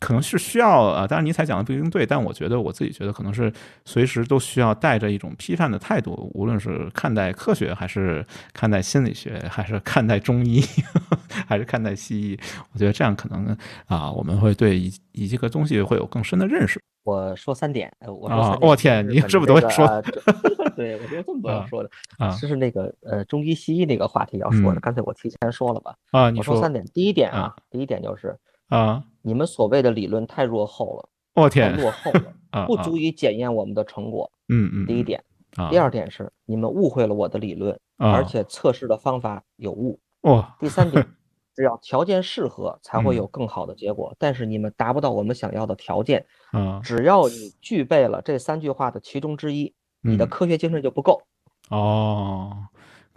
[0.00, 3.52] 可能是需要啊，当然尼采讲的不一定对，但我觉得我自己觉得可能是
[3.84, 10.62] 随时都需要带着一种批判的态度，无论是看待科学，还是看待心理学，还是看待中医，
[11.48, 12.38] 还是看待西医，
[12.72, 13.56] 我觉得这样可能
[13.86, 16.80] 啊，我们会对一一个东西会有更深的认识。
[17.02, 19.86] 我说三点，我说三点，我天，你这么多说，
[20.76, 28.38] 对我觉得这么多要说的啊，就是那个呃中医西医那个话题要说的，刚才我提前说了吧啊，你说三点，第一点啊，第一点就是
[28.68, 29.02] 啊。
[29.28, 34.32] 你们所谓的理论太落后了，我天，落后了，不足以检验我们的成果。
[34.48, 34.86] 嗯嗯。
[34.86, 35.22] 第一点，
[35.68, 40.00] 第二点是你们误会了我的理论，而且测试的方法有误。
[40.22, 40.42] 哦。
[40.58, 41.06] 第三点，
[41.54, 44.16] 只要条件适合，才会有更好的结果。
[44.18, 46.24] 但是你们达不到我们想要的条件。
[46.54, 46.80] 嗯。
[46.82, 51.20] 只要你具备了这三句话的其中之一，你的科学精神就不够。
[51.68, 52.56] 哦。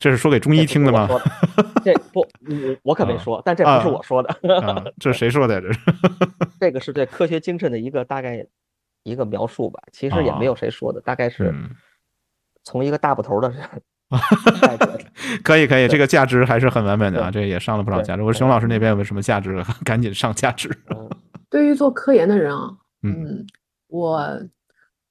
[0.02, 1.08] 这是说给中医听的吗？
[1.86, 2.28] 这不，我
[2.82, 4.36] 我可没说，但这不是我说的。
[5.00, 5.62] 这是谁说的？
[5.62, 5.80] 这是
[6.60, 8.44] 这个是对科学精神的一个大概
[9.04, 9.80] 一个描述吧。
[9.92, 11.54] 其实也没有谁说的，大概是
[12.64, 13.60] 从一个大部头的 人。
[15.44, 17.30] 可以可以，这个价值还是很完美的啊！
[17.30, 18.24] 这也上了不少价值。
[18.24, 19.64] 我说熊老师那边有没有什么价值？
[19.86, 20.76] 赶紧上价值。
[21.48, 22.72] 对于做科研的人啊，
[23.04, 23.46] 嗯，
[23.88, 24.20] 我。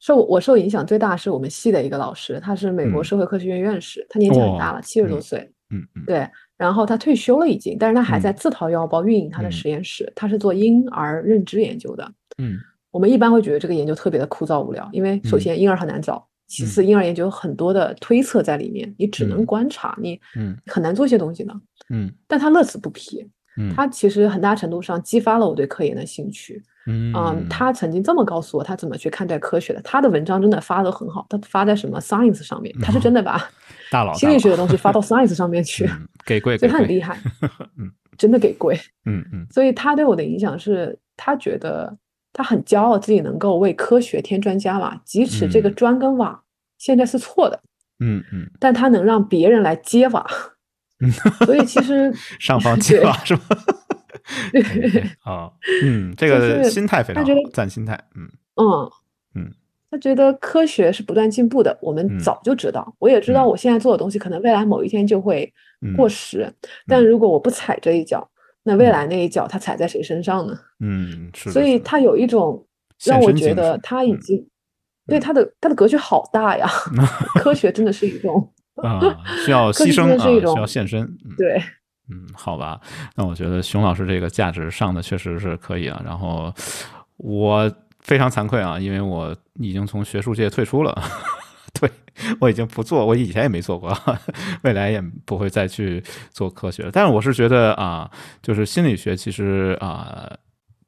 [0.01, 5.39] 受我受影响最大是我们系的一个老师，他是美国社会科学院院士，他年纪很大了，七十多岁。
[5.73, 12.13] 嗯嗯，对，然后他退休了已经，但是他还在自掏腰包运营他的实验室，他是做婴儿认知研究的。
[12.39, 12.59] 嗯，
[12.91, 21.55] 我们一般会觉得这个研究特别的枯燥无聊，因为首先婴儿很难找，其次婴儿研究有很多的推测在里面，你只能观察，你嗯很难做些东西呢。
[21.91, 23.25] 嗯，但他乐此不疲。
[23.57, 26.63] 嗯，他其实很大程度上激发了我对科研的兴趣。
[26.87, 29.81] 嗯，他曾经这么告诉我，他怎么去看待科学的。
[29.83, 33.41] 他的文章真的发的很好，他发在什么 Science 上面，他是真的把
[33.91, 35.89] 大佬心理学的东西发到 Science 上面去，
[36.25, 37.19] 给贵，所以他很厉害。
[37.77, 38.79] 嗯，真的给贵。
[39.05, 41.97] 嗯嗯，所以他对我的影响是，他觉得
[42.33, 46.43] 他很骄傲自己能够为科学添砖加瓦，即使这个砖跟瓦
[46.79, 47.61] 现在是错的。
[48.01, 50.27] 嗯嗯，但他能让别人来接瓦。
[51.01, 51.11] 嗯，
[51.47, 53.57] 所以其实 上方接瓦是吧？
[55.25, 55.51] 啊，
[55.83, 58.91] 嗯，这个心态非常好，赞心态，嗯嗯。
[59.35, 59.53] 嗯，
[59.91, 65.53] 他觉得科学是不断进步的，我们早就知道，我也知道，我现在做的东西可能未来某一天就会
[65.97, 66.53] 过时，
[66.87, 68.29] 但如果我不踩这一脚，
[68.65, 70.59] 那未来那一脚他踩在谁身上呢？
[70.81, 72.65] 嗯，是，所以他有一种
[73.05, 74.47] 让我觉得他已经
[75.07, 76.69] 对他的他的格局好大呀，
[77.41, 78.53] 科学真的是一种
[78.89, 80.25] 啊，需要牺牲啊，
[80.55, 81.63] 需要献身，对。
[82.13, 82.81] 嗯，好吧，
[83.15, 86.03] 那我觉得熊老师这个价值上的确实是可以啊。
[86.05, 86.53] 然后
[87.19, 91.03] 我非常惭愧啊，因为我已经从学术界退出了，
[91.81, 91.89] 对
[92.41, 93.97] 我已经不做，我以前也没做过，
[94.63, 96.03] 未来也不会再去
[96.33, 96.91] 做科学。
[96.93, 98.11] 但是我是觉得啊，
[98.43, 100.29] 就是心理学其实啊，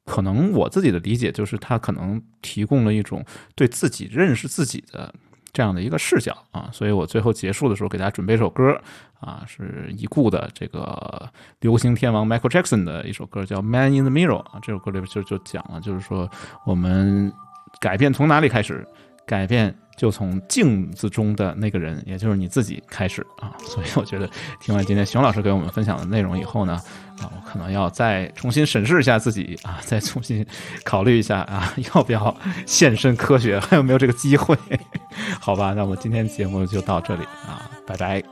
[0.03, 3.23] 可能我自己的理解就是它可能提供了一种
[3.55, 5.13] 对自己认识自己的。
[5.53, 8.75] 这样的一个视角啊，所以我最后结束的时候给大家准备一首歌
[9.19, 11.29] 啊，是已故的这个
[11.61, 14.59] 流行天王 Michael Jackson 的一首歌，叫《Man in the Mirror》啊。
[14.63, 16.29] 这首歌里边就就讲了，就是说
[16.65, 17.31] 我们
[17.79, 18.85] 改变从哪里开始？
[19.25, 23.55] 改变就从镜子中的那个人，也就是你自己开始啊。
[23.59, 26.77] 所以我觉得听完今天熊老师给我们分享的内容以后呢，
[27.21, 30.45] 啊我可能要再重新审视一下自己啊再重新
[30.83, 32.35] 考虑一下啊要不要
[32.65, 34.57] 献身科学还有没有这个机会？
[35.39, 38.23] 好吧那我们今天节目就到这里啊拜拜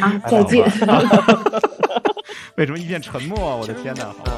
[0.00, 0.64] 啊再见
[2.56, 4.32] 为什么一片沉默我的天呐好吧。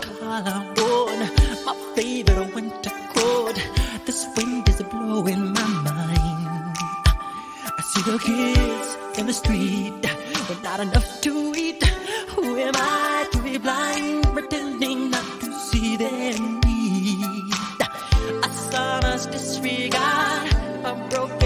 [13.58, 17.52] Be blind, pretending not to see their need?
[18.42, 20.52] A son's disregard,
[20.84, 21.37] a broken